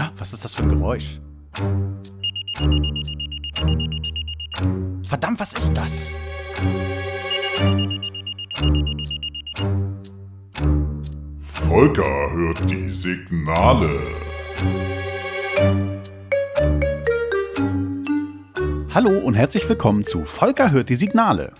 Ja, 0.00 0.10
was 0.16 0.32
ist 0.32 0.42
das 0.42 0.54
für 0.54 0.62
ein 0.62 0.70
Geräusch? 0.70 1.20
Verdammt, 5.06 5.38
was 5.38 5.52
ist 5.52 5.74
das? 5.74 6.14
Volker 11.36 12.32
hört 12.32 12.70
die 12.70 12.90
Signale. 12.90 14.00
Hallo 18.94 19.18
und 19.18 19.34
herzlich 19.34 19.68
willkommen 19.68 20.06
zu 20.06 20.24
Volker 20.24 20.70
hört 20.70 20.88
die 20.88 20.94
Signale. 20.94 21.52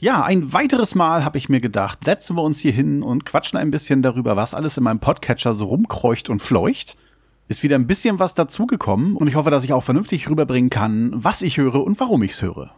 Ja, 0.00 0.22
ein 0.22 0.52
weiteres 0.52 0.94
Mal 0.94 1.24
habe 1.24 1.38
ich 1.38 1.48
mir 1.48 1.62
gedacht, 1.62 2.04
setzen 2.04 2.36
wir 2.36 2.42
uns 2.42 2.60
hier 2.60 2.72
hin 2.72 3.02
und 3.02 3.24
quatschen 3.24 3.58
ein 3.58 3.70
bisschen 3.70 4.02
darüber, 4.02 4.36
was 4.36 4.52
alles 4.52 4.76
in 4.76 4.84
meinem 4.84 5.00
Podcatcher 5.00 5.54
so 5.54 5.64
rumkreucht 5.64 6.28
und 6.28 6.42
fleucht. 6.42 6.98
Ist 7.48 7.62
wieder 7.62 7.76
ein 7.76 7.86
bisschen 7.86 8.18
was 8.18 8.34
dazugekommen 8.34 9.16
und 9.16 9.28
ich 9.28 9.36
hoffe, 9.36 9.50
dass 9.50 9.64
ich 9.64 9.72
auch 9.72 9.82
vernünftig 9.82 10.28
rüberbringen 10.28 10.70
kann, 10.70 11.12
was 11.14 11.42
ich 11.42 11.58
höre 11.58 11.84
und 11.84 12.00
warum 12.00 12.22
ich 12.22 12.32
es 12.32 12.42
höre. 12.42 12.74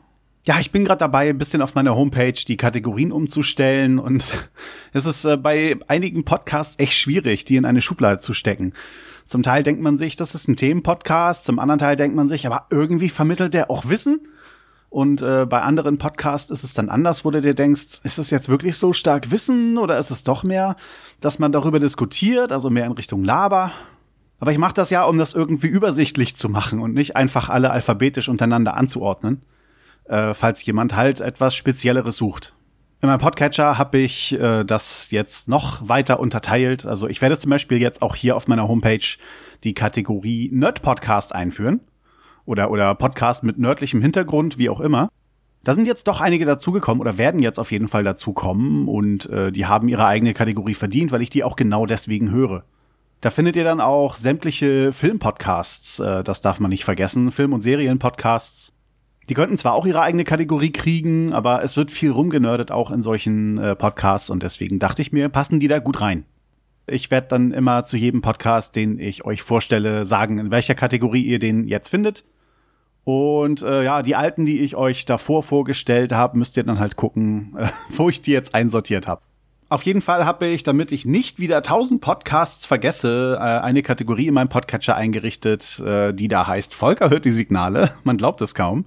Ja, 0.47 0.61
ich 0.61 0.73
bin 0.73 0.85
gerade 0.85 0.99
dabei, 0.99 1.31
ein 1.31 1.39
bisschen 1.39 1.63
auf 1.63 1.75
meiner 1.75 1.95
Homepage 1.95 2.33
die 2.33 2.57
Kategorien 2.57 3.13
umzustellen 3.13 3.99
und 3.99 4.25
es 4.93 5.07
ist 5.07 5.25
äh, 5.25 5.37
bei 5.37 5.77
einigen 5.89 6.25
Podcasts 6.25 6.79
echt 6.79 6.95
schwierig, 6.95 7.45
die 7.45 7.57
in 7.57 7.65
eine 7.65 7.81
Schublade 7.81 8.21
zu 8.21 8.33
stecken. 8.33 8.73
Zum 9.25 9.43
Teil 9.43 9.63
denkt 9.63 9.83
man 9.83 9.99
sich, 9.99 10.17
das 10.17 10.35
ist 10.35 10.49
ein 10.49 10.57
Themenpodcast, 10.57 11.45
zum 11.45 11.59
anderen 11.59 11.79
Teil 11.79 11.97
denkt 11.97 12.17
man 12.17 12.29
sich, 12.29 12.47
aber 12.47 12.67
irgendwie 12.71 13.11
vermittelt 13.11 13.55
der 13.55 13.71
auch 13.71 13.89
Wissen 13.89 14.21
und 14.91 15.21
äh, 15.21 15.45
bei 15.45 15.61
anderen 15.61 15.99
Podcasts 15.99 16.51
ist 16.51 16.65
es 16.65 16.73
dann 16.73 16.89
anders, 16.89 17.25
wo 17.25 17.31
du 17.31 17.41
dir 17.41 17.55
denkst, 17.55 18.01
ist 18.05 18.19
es 18.19 18.31
jetzt 18.31 18.49
wirklich 18.49 18.77
so 18.77 18.93
stark 18.93 19.31
Wissen 19.31 19.77
oder 19.77 19.99
ist 19.99 20.11
es 20.11 20.25
doch 20.25 20.45
mehr, 20.45 20.77
dass 21.21 21.39
man 21.39 21.53
darüber 21.53 21.79
diskutiert, 21.79 22.53
also 22.53 22.71
mehr 22.71 22.87
in 22.87 22.93
Richtung 22.93 23.23
Laber? 23.23 23.71
Aber 24.41 24.53
ich 24.53 24.59
mache 24.59 24.75
das 24.75 24.91
ja, 24.91 25.05
um 25.05 25.19
das 25.19 25.35
irgendwie 25.35 25.67
übersichtlich 25.67 26.37
zu 26.37 26.49
machen 26.49 26.81
und 26.81 26.95
nicht 26.95 27.17
einfach 27.17 27.49
alle 27.49 27.71
alphabetisch 27.71 28.29
untereinander 28.29 28.75
anzuordnen, 28.75 29.43
äh, 30.05 30.33
falls 30.35 30.65
jemand 30.65 30.95
halt 30.95 31.21
etwas 31.21 31.55
Spezielleres 31.55 32.17
sucht. 32.17 32.55
In 33.01 33.09
meinem 33.09 33.21
Podcatcher 33.21 33.79
habe 33.79 33.99
ich 33.99 34.33
äh, 34.39 34.65
das 34.65 35.13
jetzt 35.13 35.49
noch 35.49 35.89
weiter 35.89 36.19
unterteilt. 36.19 36.85
Also 36.85 37.09
ich 37.09 37.21
werde 37.21 37.39
zum 37.39 37.51
Beispiel 37.51 37.81
jetzt 37.81 38.03
auch 38.03 38.17
hier 38.17 38.35
auf 38.35 38.49
meiner 38.49 38.67
Homepage 38.67 39.17
die 39.63 39.75
Kategorie 39.75 40.51
Nerd 40.53 40.83
Podcast 40.83 41.33
einführen 41.35 41.81
oder, 42.45 42.71
oder 42.71 42.95
Podcast 42.97 43.45
mit 43.45 43.59
nördlichem 43.59 44.03
Hintergrund, 44.03 44.59
wie 44.59 44.69
auch 44.69 44.81
immer. 44.81 45.11
Da 45.63 45.75
sind 45.75 45.87
jetzt 45.87 46.09
doch 46.09 46.21
einige 46.21 46.45
dazugekommen 46.45 47.01
oder 47.01 47.19
werden 47.19 47.41
jetzt 47.41 47.59
auf 47.59 47.71
jeden 47.71 47.89
Fall 47.89 48.03
dazukommen 48.03 48.89
und 48.89 49.29
äh, 49.31 49.53
die 49.53 49.67
haben 49.67 49.89
ihre 49.89 50.07
eigene 50.07 50.35
Kategorie 50.35 50.75
verdient, 50.75 51.13
weil 51.13 51.23
ich 51.23 51.31
die 51.31 51.45
auch 51.45 51.57
genau 51.57 51.87
deswegen 51.87 52.31
höre. 52.31 52.65
Da 53.21 53.31
findet 53.31 53.57
ihr 53.57 53.65
dann 53.65 53.81
auch 53.81 54.15
sämtliche 54.15 54.93
Filmpodcasts, 54.93 55.99
äh, 55.99 56.23
das 56.23 56.41
darf 56.41 56.61
man 56.61 56.71
nicht 56.71 56.85
vergessen, 56.85 57.33
Film- 57.33 57.53
und 57.53 57.63
Serienpodcasts. 57.63 58.73
Die 59.29 59.35
könnten 59.35 59.59
zwar 59.59 59.75
auch 59.75 59.87
ihre 59.87 60.01
eigene 60.01 60.25
Kategorie 60.25 60.71
kriegen, 60.71 61.33
aber 61.33 61.63
es 61.63 61.77
wird 61.77 61.91
viel 61.91 62.11
rumgenördet 62.11 62.71
auch 62.71 62.91
in 62.91 63.03
solchen 63.03 63.59
äh, 63.59 63.75
Podcasts 63.75 64.31
und 64.31 64.43
deswegen 64.43 64.79
dachte 64.79 65.03
ich 65.03 65.13
mir, 65.13 65.29
passen 65.29 65.61
die 65.61 65.69
da 65.69 65.81
gut 65.81 66.01
rein. 66.01 66.25
Ich 66.87 67.11
werde 67.11 67.29
dann 67.29 67.53
immer 67.53 67.85
zu 67.85 67.99
jedem 67.99 68.23
Podcast, 68.23 68.75
den 68.77 68.99
ich 68.99 69.25
euch 69.25 69.43
vorstelle, 69.43 70.07
sagen, 70.07 70.39
in 70.39 70.51
welcher 70.51 70.75
Kategorie 70.75 71.23
ihr 71.23 71.39
den 71.39 71.69
jetzt 71.69 71.91
findet. 71.91 72.25
Und 73.05 73.63
äh, 73.63 73.85
ja, 73.85 74.03
die 74.03 74.17
alten, 74.17 74.47
die 74.47 74.61
ich 74.61 74.77
euch 74.77 75.05
davor 75.05 75.43
vorgestellt 75.43 76.13
habe, 76.13 76.39
müsst 76.39 76.57
ihr 76.57 76.65
dann 76.65 76.79
halt 76.79 76.97
gucken, 76.97 77.57
äh, 77.59 77.69
wo 77.91 78.09
ich 78.09 78.23
die 78.23 78.33
jetzt 78.33 78.55
einsortiert 78.55 79.07
habe. 79.07 79.23
Auf 79.71 79.83
jeden 79.83 80.01
Fall 80.01 80.25
habe 80.25 80.47
ich, 80.47 80.63
damit 80.63 80.93
ich 80.93 81.05
nicht 81.05 81.39
wieder 81.39 81.61
tausend 81.61 82.01
Podcasts 82.01 82.65
vergesse, 82.65 83.37
äh, 83.39 83.43
eine 83.43 83.83
Kategorie 83.83 84.29
in 84.29 84.35
meinem 84.35 84.49
Podcatcher 84.49 84.97
eingerichtet, 84.97 85.79
äh, 85.81 86.15
die 86.15 86.29
da 86.29 86.47
heißt 86.47 86.75
Volker 86.75 87.11
hört 87.11 87.27
die 87.27 87.31
Signale. 87.31 87.91
Man 88.05 88.17
glaubt 88.17 88.41
es 88.41 88.55
kaum. 88.55 88.87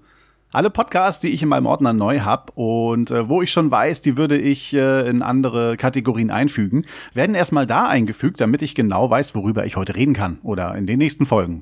Alle 0.52 0.72
Podcasts, 0.72 1.22
die 1.22 1.30
ich 1.30 1.44
in 1.44 1.50
meinem 1.50 1.68
Ordner 1.68 1.94
neu 1.94 2.22
habe 2.22 2.52
und 2.54 3.12
äh, 3.12 3.30
wo 3.30 3.44
ich 3.44 3.52
schon 3.52 3.70
weiß, 3.70 4.02
die 4.02 4.18
würde 4.18 4.40
ich 4.40 4.74
in 4.74 5.22
andere 5.22 5.78
Kategorien 5.78 6.32
einfügen, 6.32 6.86
werden 7.14 7.36
erstmal 7.36 7.68
da 7.68 7.88
eingefügt, 7.88 8.42
damit 8.42 8.64
ich 8.64 8.74
genau 8.74 9.10
weiß, 9.10 9.36
worüber 9.36 9.66
ich 9.66 9.76
heute 9.76 9.96
reden 9.96 10.14
kann 10.14 10.40
oder 10.42 10.74
in 10.76 10.88
den 10.88 10.98
nächsten 10.98 11.28
Folgen. 11.28 11.62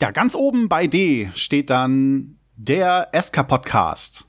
Ja, 0.00 0.12
ganz 0.12 0.36
oben 0.36 0.68
bei 0.68 0.86
D 0.86 1.30
steht 1.34 1.68
dann 1.68 2.36
der 2.56 3.08
SK-Podcast. 3.12 4.28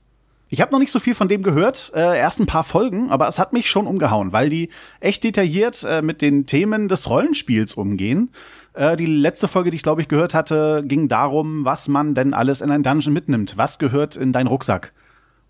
Ich 0.53 0.61
habe 0.61 0.71
noch 0.71 0.77
nicht 0.77 0.91
so 0.91 0.99
viel 0.99 1.15
von 1.15 1.27
dem 1.27 1.41
gehört, 1.41 1.91
äh, 1.95 2.15
erst 2.15 2.39
ein 2.39 2.45
paar 2.45 2.63
Folgen, 2.63 3.09
aber 3.09 3.27
es 3.27 3.39
hat 3.39 3.53
mich 3.53 3.71
schon 3.71 3.87
umgehauen, 3.87 4.33
weil 4.33 4.51
die 4.51 4.69
echt 4.99 5.23
detailliert 5.23 5.83
äh, 5.83 6.03
mit 6.03 6.21
den 6.21 6.45
Themen 6.45 6.87
des 6.87 7.09
Rollenspiels 7.09 7.73
umgehen. 7.73 8.29
Äh, 8.75 8.95
die 8.95 9.07
letzte 9.07 9.47
Folge, 9.47 9.71
die 9.71 9.77
ich 9.77 9.81
glaube 9.81 10.01
ich 10.01 10.09
gehört 10.09 10.35
hatte, 10.35 10.83
ging 10.85 11.07
darum, 11.07 11.65
was 11.65 11.87
man 11.87 12.13
denn 12.13 12.35
alles 12.35 12.61
in 12.61 12.69
ein 12.69 12.83
Dungeon 12.83 13.13
mitnimmt. 13.13 13.57
Was 13.57 13.79
gehört 13.79 14.15
in 14.15 14.31
deinen 14.31 14.45
Rucksack? 14.45 14.91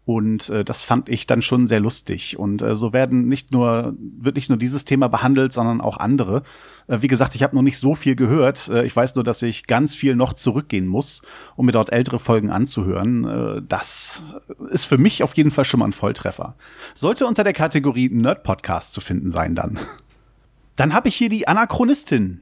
Und 0.05 0.49
äh, 0.49 0.65
das 0.65 0.83
fand 0.83 1.07
ich 1.07 1.27
dann 1.27 1.41
schon 1.41 1.65
sehr 1.65 1.79
lustig. 1.79 2.37
Und 2.37 2.61
äh, 2.61 2.75
so 2.75 2.91
werden 2.91 3.27
nicht 3.29 3.51
nur, 3.51 3.93
wird 3.97 4.35
nicht 4.35 4.49
nur 4.49 4.57
dieses 4.57 4.83
Thema 4.83 5.07
behandelt, 5.07 5.53
sondern 5.53 5.79
auch 5.79 5.97
andere. 5.97 6.43
Äh, 6.87 6.97
wie 7.01 7.07
gesagt, 7.07 7.35
ich 7.35 7.43
habe 7.43 7.55
noch 7.55 7.61
nicht 7.61 7.77
so 7.77 7.95
viel 7.95 8.15
gehört. 8.15 8.67
Äh, 8.67 8.83
ich 8.83 8.93
weiß 8.93 9.15
nur, 9.15 9.23
dass 9.23 9.41
ich 9.41 9.65
ganz 9.65 9.95
viel 9.95 10.17
noch 10.17 10.33
zurückgehen 10.33 10.87
muss, 10.87 11.21
um 11.55 11.65
mir 11.65 11.71
dort 11.71 11.93
ältere 11.93 12.19
Folgen 12.19 12.49
anzuhören. 12.49 13.23
Äh, 13.25 13.61
das 13.65 14.35
ist 14.71 14.85
für 14.85 14.97
mich 14.97 15.23
auf 15.23 15.35
jeden 15.35 15.51
Fall 15.51 15.63
schon 15.63 15.79
mal 15.79 15.85
ein 15.85 15.93
Volltreffer. 15.93 16.55
Sollte 16.93 17.25
unter 17.25 17.45
der 17.45 17.53
Kategorie 17.53 18.09
Nerd-Podcast 18.09 18.93
zu 18.93 18.99
finden 18.99 19.29
sein 19.29 19.55
dann. 19.55 19.79
Dann 20.75 20.93
habe 20.93 21.07
ich 21.07 21.15
hier 21.15 21.29
die 21.29 21.47
Anachronistin. 21.47 22.41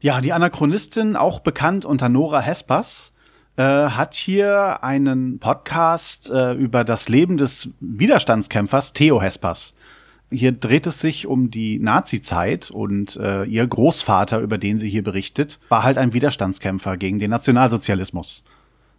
Ja, 0.00 0.22
die 0.22 0.32
Anachronistin, 0.32 1.14
auch 1.14 1.40
bekannt 1.40 1.84
unter 1.84 2.08
Nora 2.08 2.40
Hespers 2.40 3.12
äh, 3.56 3.62
hat 3.62 4.14
hier 4.14 4.82
einen 4.84 5.38
Podcast 5.38 6.30
äh, 6.30 6.52
über 6.52 6.84
das 6.84 7.08
Leben 7.08 7.36
des 7.36 7.70
Widerstandskämpfers 7.80 8.92
Theo 8.92 9.20
Hespers. 9.20 9.74
Hier 10.30 10.52
dreht 10.52 10.86
es 10.86 11.00
sich 11.00 11.26
um 11.26 11.50
die 11.50 11.78
Nazi-Zeit 11.78 12.70
und 12.70 13.16
äh, 13.16 13.44
ihr 13.44 13.66
Großvater, 13.66 14.40
über 14.40 14.58
den 14.58 14.76
sie 14.76 14.90
hier 14.90 15.04
berichtet, 15.04 15.60
war 15.68 15.84
halt 15.84 15.98
ein 15.98 16.12
Widerstandskämpfer 16.12 16.96
gegen 16.96 17.18
den 17.18 17.30
Nationalsozialismus. 17.30 18.42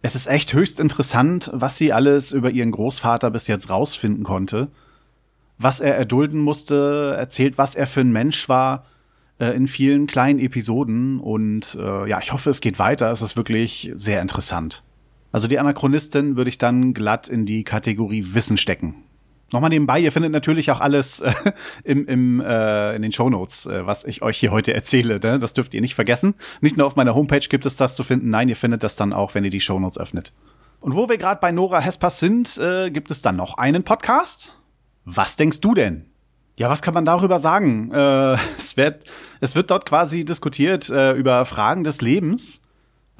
Es 0.00 0.14
ist 0.14 0.26
echt 0.26 0.52
höchst 0.54 0.80
interessant, 0.80 1.50
was 1.52 1.76
sie 1.76 1.92
alles 1.92 2.32
über 2.32 2.50
ihren 2.50 2.70
Großvater 2.70 3.30
bis 3.30 3.46
jetzt 3.46 3.68
rausfinden 3.68 4.24
konnte, 4.24 4.68
was 5.58 5.80
er 5.80 5.96
erdulden 5.96 6.40
musste, 6.40 7.14
erzählt, 7.18 7.58
was 7.58 7.74
er 7.74 7.86
für 7.86 8.00
ein 8.00 8.12
Mensch 8.12 8.48
war, 8.48 8.86
äh, 9.38 9.50
in 9.50 9.66
vielen 9.66 10.06
kleinen 10.06 10.38
Episoden 10.38 11.20
und 11.20 11.76
äh, 11.80 12.08
ja, 12.08 12.18
ich 12.20 12.32
hoffe, 12.32 12.50
es 12.50 12.60
geht 12.60 12.78
weiter. 12.78 13.10
Es 13.10 13.22
ist 13.22 13.36
wirklich 13.36 13.90
sehr 13.94 14.20
interessant. 14.20 14.82
Also 15.32 15.46
die 15.46 15.58
Anachronistin 15.58 16.36
würde 16.36 16.48
ich 16.48 16.58
dann 16.58 16.94
glatt 16.94 17.28
in 17.28 17.46
die 17.46 17.64
Kategorie 17.64 18.24
Wissen 18.32 18.56
stecken. 18.56 19.04
Nochmal 19.50 19.70
nebenbei, 19.70 19.98
ihr 19.98 20.12
findet 20.12 20.30
natürlich 20.30 20.70
auch 20.70 20.80
alles 20.80 21.20
äh, 21.20 21.32
im, 21.84 22.06
im, 22.06 22.40
äh, 22.40 22.94
in 22.94 23.02
den 23.02 23.12
Shownotes, 23.12 23.66
äh, 23.66 23.86
was 23.86 24.04
ich 24.04 24.20
euch 24.20 24.38
hier 24.38 24.50
heute 24.50 24.74
erzähle. 24.74 25.20
Ne? 25.20 25.38
Das 25.38 25.54
dürft 25.54 25.72
ihr 25.72 25.80
nicht 25.80 25.94
vergessen. 25.94 26.34
Nicht 26.60 26.76
nur 26.76 26.86
auf 26.86 26.96
meiner 26.96 27.14
Homepage 27.14 27.46
gibt 27.48 27.64
es 27.64 27.76
das 27.76 27.96
zu 27.96 28.04
finden, 28.04 28.30
nein, 28.30 28.48
ihr 28.48 28.56
findet 28.56 28.82
das 28.82 28.96
dann 28.96 29.12
auch, 29.12 29.34
wenn 29.34 29.44
ihr 29.44 29.50
die 29.50 29.60
Shownotes 29.60 29.98
öffnet. 29.98 30.32
Und 30.80 30.94
wo 30.94 31.08
wir 31.08 31.16
gerade 31.16 31.40
bei 31.40 31.50
Nora 31.50 31.80
Hespas 31.80 32.18
sind, 32.18 32.58
äh, 32.58 32.90
gibt 32.90 33.10
es 33.10 33.22
dann 33.22 33.36
noch 33.36 33.56
einen 33.56 33.84
Podcast. 33.84 34.52
Was 35.04 35.36
denkst 35.36 35.60
du 35.60 35.74
denn? 35.74 36.07
Ja, 36.58 36.68
was 36.68 36.82
kann 36.82 36.92
man 36.92 37.04
darüber 37.04 37.38
sagen? 37.38 37.92
Äh, 37.92 38.32
es, 38.58 38.76
wird, 38.76 39.04
es 39.40 39.54
wird 39.54 39.70
dort 39.70 39.86
quasi 39.86 40.24
diskutiert 40.24 40.90
äh, 40.90 41.12
über 41.12 41.44
Fragen 41.44 41.84
des 41.84 42.00
Lebens. 42.00 42.62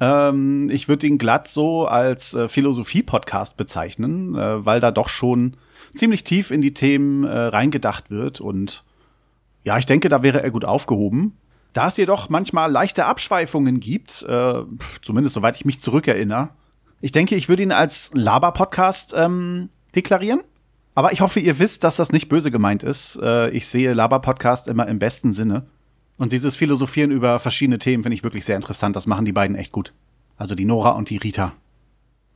Ähm, 0.01 0.69
ich 0.69 0.89
würde 0.89 1.07
ihn 1.07 1.17
glatt 1.17 1.47
so 1.47 1.87
als 1.87 2.33
äh, 2.33 2.49
Philosophie-Podcast 2.49 3.55
bezeichnen, 3.55 4.35
äh, 4.35 4.65
weil 4.65 4.81
da 4.81 4.91
doch 4.91 5.07
schon 5.07 5.55
ziemlich 5.95 6.25
tief 6.25 6.51
in 6.51 6.61
die 6.61 6.73
Themen 6.73 7.23
äh, 7.23 7.33
reingedacht 7.33 8.11
wird. 8.11 8.41
Und 8.41 8.83
ja, 9.63 9.77
ich 9.77 9.85
denke, 9.85 10.09
da 10.09 10.21
wäre 10.21 10.43
er 10.43 10.51
gut 10.51 10.65
aufgehoben. 10.65 11.37
Da 11.71 11.87
es 11.87 11.95
jedoch 11.95 12.27
manchmal 12.27 12.69
leichte 12.69 13.05
Abschweifungen 13.05 13.79
gibt, 13.79 14.21
äh, 14.23 14.63
zumindest 15.01 15.35
soweit 15.35 15.55
ich 15.55 15.63
mich 15.63 15.79
zurückerinnere, 15.79 16.49
ich 16.99 17.13
denke, 17.13 17.35
ich 17.35 17.47
würde 17.47 17.63
ihn 17.63 17.71
als 17.71 18.11
Laber-Podcast 18.13 19.13
ähm, 19.15 19.69
deklarieren. 19.95 20.41
Aber 20.99 21.13
ich 21.13 21.21
hoffe, 21.21 21.39
ihr 21.39 21.59
wisst, 21.59 21.85
dass 21.85 21.95
das 21.95 22.11
nicht 22.11 22.27
böse 22.27 22.51
gemeint 22.51 22.83
ist. 22.83 23.17
Äh, 23.23 23.51
ich 23.51 23.67
sehe 23.67 23.93
Laber-Podcast 23.93 24.67
immer 24.67 24.85
im 24.89 24.99
besten 24.99 25.31
Sinne. 25.31 25.65
Und 26.17 26.33
dieses 26.33 26.57
Philosophieren 26.57 27.09
über 27.09 27.39
verschiedene 27.39 27.79
Themen 27.79 28.03
finde 28.03 28.15
ich 28.15 28.23
wirklich 28.25 28.43
sehr 28.43 28.57
interessant. 28.57 28.97
Das 28.97 29.07
machen 29.07 29.23
die 29.23 29.31
beiden 29.31 29.55
echt 29.55 29.71
gut. 29.71 29.93
Also 30.35 30.55
die 30.55 30.65
Nora 30.65 30.89
und 30.89 31.09
die 31.09 31.15
Rita. 31.15 31.53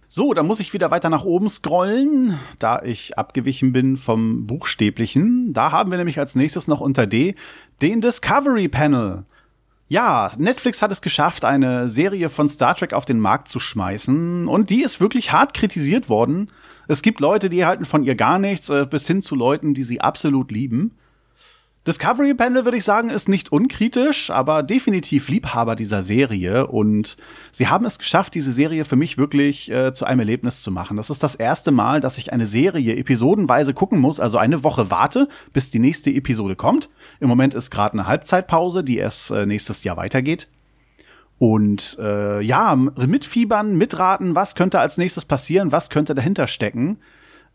So, 0.07 0.33
dann 0.33 0.47
muss 0.47 0.61
ich 0.61 0.71
wieder 0.71 0.91
weiter 0.91 1.09
nach 1.09 1.25
oben 1.25 1.49
scrollen, 1.49 2.39
da 2.57 2.81
ich 2.81 3.17
abgewichen 3.17 3.73
bin 3.73 3.97
vom 3.97 4.47
Buchstäblichen. 4.47 5.51
Da 5.51 5.73
haben 5.73 5.91
wir 5.91 5.97
nämlich 5.97 6.17
als 6.17 6.37
nächstes 6.37 6.69
noch 6.69 6.79
unter 6.79 7.05
D 7.05 7.35
den 7.81 7.99
Discovery 7.99 8.69
Panel. 8.69 9.25
Ja, 9.93 10.31
Netflix 10.39 10.81
hat 10.81 10.91
es 10.91 11.03
geschafft, 11.03 11.45
eine 11.45 11.87
Serie 11.87 12.29
von 12.29 12.49
Star 12.49 12.73
Trek 12.73 12.93
auf 12.93 13.05
den 13.05 13.19
Markt 13.19 13.47
zu 13.47 13.59
schmeißen 13.59 14.47
und 14.47 14.71
die 14.71 14.81
ist 14.81 14.99
wirklich 14.99 15.31
hart 15.31 15.53
kritisiert 15.53 16.09
worden. 16.09 16.49
Es 16.87 17.03
gibt 17.03 17.19
Leute, 17.19 17.47
die 17.47 17.63
halten 17.63 17.85
von 17.85 18.03
ihr 18.03 18.15
gar 18.15 18.39
nichts, 18.39 18.71
äh, 18.71 18.87
bis 18.89 19.05
hin 19.05 19.21
zu 19.21 19.35
Leuten, 19.35 19.75
die 19.75 19.83
sie 19.83 20.01
absolut 20.01 20.51
lieben. 20.51 20.95
Discovery 21.85 22.33
Panel 22.33 22.63
würde 22.63 22.77
ich 22.77 22.85
sagen, 22.85 23.09
ist 23.09 23.27
nicht 23.27 23.51
unkritisch, 23.51 24.29
aber 24.29 24.63
definitiv 24.63 25.27
Liebhaber 25.27 25.75
dieser 25.75 26.01
Serie 26.01 26.67
und 26.67 27.17
sie 27.51 27.67
haben 27.67 27.85
es 27.85 27.99
geschafft, 27.99 28.35
diese 28.35 28.53
Serie 28.53 28.85
für 28.85 28.95
mich 28.95 29.17
wirklich 29.17 29.69
äh, 29.69 29.91
zu 29.91 30.05
einem 30.05 30.21
Erlebnis 30.21 30.61
zu 30.61 30.71
machen. 30.71 30.95
Das 30.95 31.09
ist 31.09 31.23
das 31.23 31.35
erste 31.35 31.71
Mal, 31.71 31.99
dass 31.99 32.17
ich 32.17 32.31
eine 32.31 32.47
Serie 32.47 32.95
episodenweise 32.95 33.73
gucken 33.73 33.99
muss, 33.99 34.21
also 34.21 34.37
eine 34.37 34.63
Woche 34.63 34.91
warte, 34.91 35.27
bis 35.51 35.71
die 35.71 35.79
nächste 35.79 36.09
Episode 36.09 36.55
kommt. 36.55 36.89
Im 37.19 37.27
Moment 37.27 37.53
ist 37.53 37.69
gerade 37.69 37.93
eine 37.93 38.07
Halbzeitpause, 38.07 38.85
die 38.85 38.97
erst 38.97 39.31
äh, 39.31 39.45
nächstes 39.45 39.83
Jahr 39.83 39.97
weitergeht. 39.97 40.47
Und 41.37 41.97
äh, 41.99 42.39
ja, 42.39 42.77
mitfiebern, 42.77 43.75
mitraten, 43.75 44.35
was 44.35 44.55
könnte 44.55 44.79
als 44.79 44.97
nächstes 44.97 45.25
passieren, 45.25 45.73
was 45.73 45.89
könnte 45.89 46.15
dahinter 46.15 46.47
stecken 46.47 46.99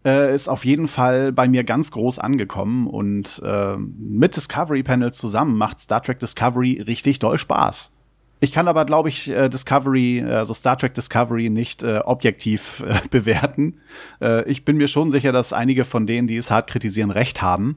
äh, 0.05 0.35
ist 0.35 0.49
auf 0.49 0.65
jeden 0.65 0.89
Fall 0.89 1.33
bei 1.33 1.49
mir 1.49 1.65
ganz 1.65 1.91
groß 1.91 2.19
angekommen 2.19 2.87
und 2.87 3.43
äh, 3.45 3.77
mit 3.77 4.37
Discovery 4.37 4.83
Panel 4.83 5.13
zusammen 5.13 5.57
macht 5.57 5.81
Star 5.81 6.03
Trek 6.03 6.19
Discovery 6.19 6.83
richtig 6.87 7.19
doll 7.19 7.39
Spaß. 7.39 7.93
Ich 8.41 8.53
kann 8.53 8.69
aber, 8.69 8.85
glaube 8.85 9.09
ich, 9.09 9.29
äh, 9.29 9.49
Discovery, 9.49 10.23
also 10.23 10.55
Star 10.55 10.79
Trek 10.79 10.95
Discovery 10.95 11.51
nicht 11.51 11.83
äh, 11.83 11.99
objektiv 12.05 12.85
äh, 12.87 12.95
bewerten. 13.11 13.81
Äh, 14.21 14.49
ich 14.49 14.65
bin 14.65 14.77
mir 14.77 14.89
schon 14.89 15.11
sicher, 15.11 15.33
dass 15.33 15.53
einige 15.53 15.85
von 15.85 16.07
denen, 16.07 16.29
die 16.29 16.37
es 16.37 16.51
hart 16.51 16.69
kritisieren, 16.69 17.11
recht 17.11 17.43
haben. 17.43 17.77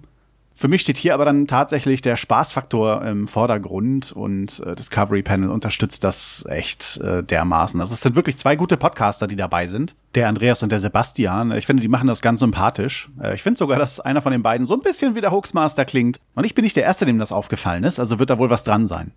Für 0.61 0.67
mich 0.67 0.81
steht 0.81 0.99
hier 0.99 1.15
aber 1.15 1.25
dann 1.25 1.47
tatsächlich 1.47 2.03
der 2.03 2.15
Spaßfaktor 2.15 3.03
im 3.03 3.27
Vordergrund 3.27 4.11
und 4.11 4.59
äh, 4.59 4.75
Discovery 4.75 5.23
Panel 5.23 5.49
unterstützt 5.49 6.03
das 6.03 6.45
echt 6.47 6.97
äh, 6.97 7.23
dermaßen. 7.23 7.81
Also 7.81 7.95
es 7.95 8.01
sind 8.01 8.15
wirklich 8.15 8.37
zwei 8.37 8.55
gute 8.55 8.77
Podcaster, 8.77 9.25
die 9.25 9.35
dabei 9.35 9.65
sind. 9.65 9.95
Der 10.13 10.27
Andreas 10.27 10.61
und 10.61 10.71
der 10.71 10.79
Sebastian. 10.79 11.51
Ich 11.53 11.65
finde, 11.65 11.81
die 11.81 11.87
machen 11.87 12.05
das 12.05 12.21
ganz 12.21 12.41
sympathisch. 12.41 13.09
Äh, 13.19 13.33
ich 13.33 13.41
finde 13.41 13.57
sogar, 13.57 13.79
dass 13.79 13.99
einer 13.99 14.21
von 14.21 14.31
den 14.31 14.43
beiden 14.43 14.67
so 14.67 14.75
ein 14.75 14.81
bisschen 14.81 15.15
wie 15.15 15.21
der 15.21 15.31
Hoaxmaster 15.31 15.83
klingt. 15.83 16.19
Und 16.35 16.43
ich 16.43 16.53
bin 16.53 16.63
nicht 16.63 16.75
der 16.75 16.83
Erste, 16.83 17.07
dem 17.07 17.17
das 17.17 17.31
aufgefallen 17.31 17.83
ist, 17.83 17.99
also 17.99 18.19
wird 18.19 18.29
da 18.29 18.37
wohl 18.37 18.51
was 18.51 18.63
dran 18.63 18.85
sein. 18.85 19.13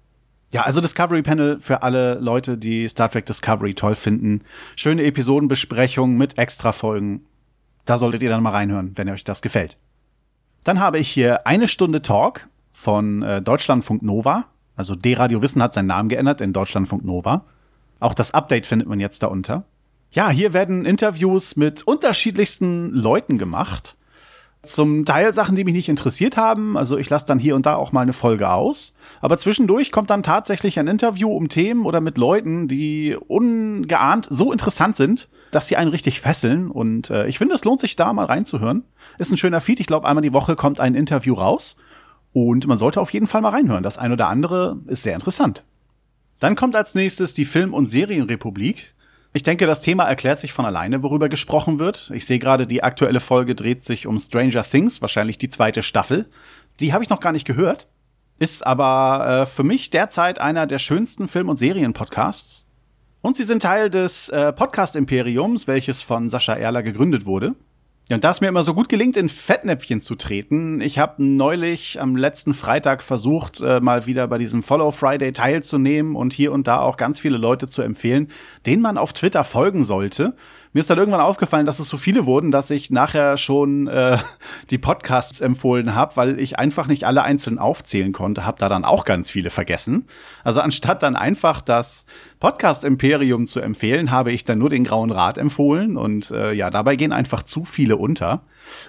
Ja, 0.54 0.62
also 0.62 0.80
Discovery 0.80 1.20
Panel 1.20 1.60
für 1.60 1.82
alle 1.82 2.14
Leute, 2.20 2.56
die 2.56 2.88
Star 2.88 3.10
Trek 3.10 3.26
Discovery 3.26 3.74
toll 3.74 3.96
finden. 3.96 4.44
Schöne 4.76 5.04
Episodenbesprechung 5.04 6.16
mit 6.16 6.38
Extra-Folgen. 6.38 7.26
Da 7.84 7.98
solltet 7.98 8.22
ihr 8.22 8.30
dann 8.30 8.42
mal 8.42 8.52
reinhören, 8.52 8.92
wenn 8.94 9.10
euch 9.10 9.24
das 9.24 9.42
gefällt. 9.42 9.76
Dann 10.64 10.80
habe 10.80 10.98
ich 10.98 11.10
hier 11.10 11.46
eine 11.46 11.68
Stunde 11.68 12.02
Talk 12.02 12.48
von 12.72 13.22
äh, 13.22 13.42
Deutschlandfunk 13.42 14.02
Nova. 14.02 14.46
Also 14.76 14.94
D-Radio 14.94 15.42
Wissen 15.42 15.62
hat 15.62 15.74
seinen 15.74 15.86
Namen 15.86 16.08
geändert 16.08 16.40
in 16.40 16.52
Deutschlandfunk 16.52 17.04
Nova. 17.04 17.44
Auch 18.00 18.14
das 18.14 18.32
Update 18.32 18.66
findet 18.66 18.88
man 18.88 18.98
jetzt 18.98 19.22
darunter. 19.22 19.64
Ja, 20.10 20.30
hier 20.30 20.52
werden 20.52 20.84
Interviews 20.84 21.56
mit 21.56 21.82
unterschiedlichsten 21.82 22.90
Leuten 22.90 23.38
gemacht. 23.38 23.96
Zum 24.66 25.04
Teil 25.04 25.32
Sachen, 25.32 25.56
die 25.56 25.64
mich 25.64 25.74
nicht 25.74 25.88
interessiert 25.88 26.36
haben. 26.36 26.76
Also 26.76 26.98
ich 26.98 27.10
lasse 27.10 27.26
dann 27.26 27.38
hier 27.38 27.56
und 27.56 27.66
da 27.66 27.76
auch 27.76 27.92
mal 27.92 28.00
eine 28.00 28.12
Folge 28.12 28.50
aus. 28.50 28.94
Aber 29.20 29.38
zwischendurch 29.38 29.92
kommt 29.92 30.10
dann 30.10 30.22
tatsächlich 30.22 30.78
ein 30.78 30.86
Interview 30.86 31.30
um 31.30 31.48
Themen 31.48 31.84
oder 31.84 32.00
mit 32.00 32.18
Leuten, 32.18 32.68
die 32.68 33.16
ungeahnt 33.28 34.26
so 34.30 34.52
interessant 34.52 34.96
sind, 34.96 35.28
dass 35.50 35.68
sie 35.68 35.76
einen 35.76 35.90
richtig 35.90 36.20
fesseln. 36.20 36.70
Und 36.70 37.10
äh, 37.10 37.26
ich 37.26 37.38
finde, 37.38 37.54
es 37.54 37.64
lohnt 37.64 37.80
sich 37.80 37.96
da 37.96 38.12
mal 38.12 38.26
reinzuhören. 38.26 38.84
Ist 39.18 39.32
ein 39.32 39.36
schöner 39.36 39.60
Feed. 39.60 39.80
Ich 39.80 39.86
glaube, 39.86 40.06
einmal 40.06 40.22
die 40.22 40.32
Woche 40.32 40.56
kommt 40.56 40.80
ein 40.80 40.94
Interview 40.94 41.34
raus. 41.34 41.76
Und 42.32 42.66
man 42.66 42.78
sollte 42.78 43.00
auf 43.00 43.12
jeden 43.12 43.26
Fall 43.26 43.40
mal 43.40 43.50
reinhören. 43.50 43.84
Das 43.84 43.98
eine 43.98 44.14
oder 44.14 44.28
andere 44.28 44.80
ist 44.86 45.04
sehr 45.04 45.14
interessant. 45.14 45.64
Dann 46.40 46.56
kommt 46.56 46.76
als 46.76 46.94
nächstes 46.94 47.34
die 47.34 47.44
Film- 47.44 47.74
und 47.74 47.86
Serienrepublik. 47.86 48.93
Ich 49.36 49.42
denke, 49.42 49.66
das 49.66 49.80
Thema 49.80 50.04
erklärt 50.04 50.38
sich 50.38 50.52
von 50.52 50.64
alleine, 50.64 51.02
worüber 51.02 51.28
gesprochen 51.28 51.80
wird. 51.80 52.12
Ich 52.14 52.24
sehe 52.24 52.38
gerade, 52.38 52.68
die 52.68 52.84
aktuelle 52.84 53.18
Folge 53.18 53.56
dreht 53.56 53.82
sich 53.82 54.06
um 54.06 54.16
Stranger 54.16 54.62
Things, 54.62 55.02
wahrscheinlich 55.02 55.38
die 55.38 55.48
zweite 55.48 55.82
Staffel. 55.82 56.30
Die 56.78 56.92
habe 56.92 57.02
ich 57.02 57.10
noch 57.10 57.18
gar 57.18 57.32
nicht 57.32 57.44
gehört. 57.44 57.88
Ist 58.38 58.64
aber 58.64 59.42
äh, 59.42 59.46
für 59.46 59.64
mich 59.64 59.90
derzeit 59.90 60.40
einer 60.40 60.68
der 60.68 60.78
schönsten 60.78 61.26
Film- 61.26 61.48
und 61.48 61.58
Serienpodcasts. 61.58 62.68
Und 63.22 63.36
sie 63.36 63.42
sind 63.42 63.62
Teil 63.62 63.90
des 63.90 64.28
äh, 64.28 64.52
Podcast-Imperiums, 64.52 65.66
welches 65.66 66.00
von 66.00 66.28
Sascha 66.28 66.54
Erler 66.54 66.84
gegründet 66.84 67.26
wurde. 67.26 67.56
Ja, 68.10 68.16
und 68.16 68.24
da 68.24 68.32
es 68.32 68.42
mir 68.42 68.48
immer 68.48 68.64
so 68.64 68.74
gut 68.74 68.90
gelingt, 68.90 69.16
in 69.16 69.30
Fettnäpfchen 69.30 70.02
zu 70.02 70.14
treten, 70.14 70.82
ich 70.82 70.98
habe 70.98 71.24
neulich 71.24 72.02
am 72.02 72.16
letzten 72.16 72.52
Freitag 72.52 73.02
versucht, 73.02 73.62
äh, 73.62 73.80
mal 73.80 74.04
wieder 74.04 74.28
bei 74.28 74.36
diesem 74.36 74.62
Follow 74.62 74.90
Friday 74.90 75.32
teilzunehmen 75.32 76.14
und 76.14 76.34
hier 76.34 76.52
und 76.52 76.66
da 76.66 76.80
auch 76.80 76.98
ganz 76.98 77.18
viele 77.18 77.38
Leute 77.38 77.66
zu 77.66 77.80
empfehlen, 77.80 78.28
denen 78.66 78.82
man 78.82 78.98
auf 78.98 79.14
Twitter 79.14 79.42
folgen 79.42 79.84
sollte. 79.84 80.34
Mir 80.74 80.80
ist 80.80 80.90
dann 80.90 80.98
irgendwann 80.98 81.22
aufgefallen, 81.22 81.64
dass 81.64 81.78
es 81.78 81.88
so 81.88 81.96
viele 81.96 82.26
wurden, 82.26 82.50
dass 82.50 82.70
ich 82.70 82.90
nachher 82.90 83.38
schon 83.38 83.86
äh, 83.86 84.18
die 84.70 84.76
Podcasts 84.76 85.40
empfohlen 85.40 85.94
habe, 85.94 86.16
weil 86.16 86.38
ich 86.38 86.58
einfach 86.58 86.88
nicht 86.88 87.04
alle 87.04 87.22
einzeln 87.22 87.58
aufzählen 87.58 88.12
konnte, 88.12 88.44
habe 88.44 88.58
da 88.58 88.68
dann 88.68 88.84
auch 88.84 89.06
ganz 89.06 89.30
viele 89.30 89.48
vergessen. 89.48 90.08
Also 90.42 90.60
anstatt 90.60 91.02
dann 91.02 91.16
einfach 91.16 91.62
das 91.62 92.04
Podcast 92.44 92.84
Imperium 92.84 93.46
zu 93.46 93.60
empfehlen, 93.60 94.10
habe 94.10 94.30
ich 94.30 94.44
dann 94.44 94.58
nur 94.58 94.68
den 94.68 94.84
Grauen 94.84 95.10
Rat 95.10 95.38
empfohlen 95.38 95.96
und 95.96 96.30
äh, 96.30 96.52
ja, 96.52 96.68
dabei 96.68 96.94
gehen 96.94 97.10
einfach 97.10 97.42
zu 97.42 97.64
viele 97.64 97.96
unter. 97.96 98.42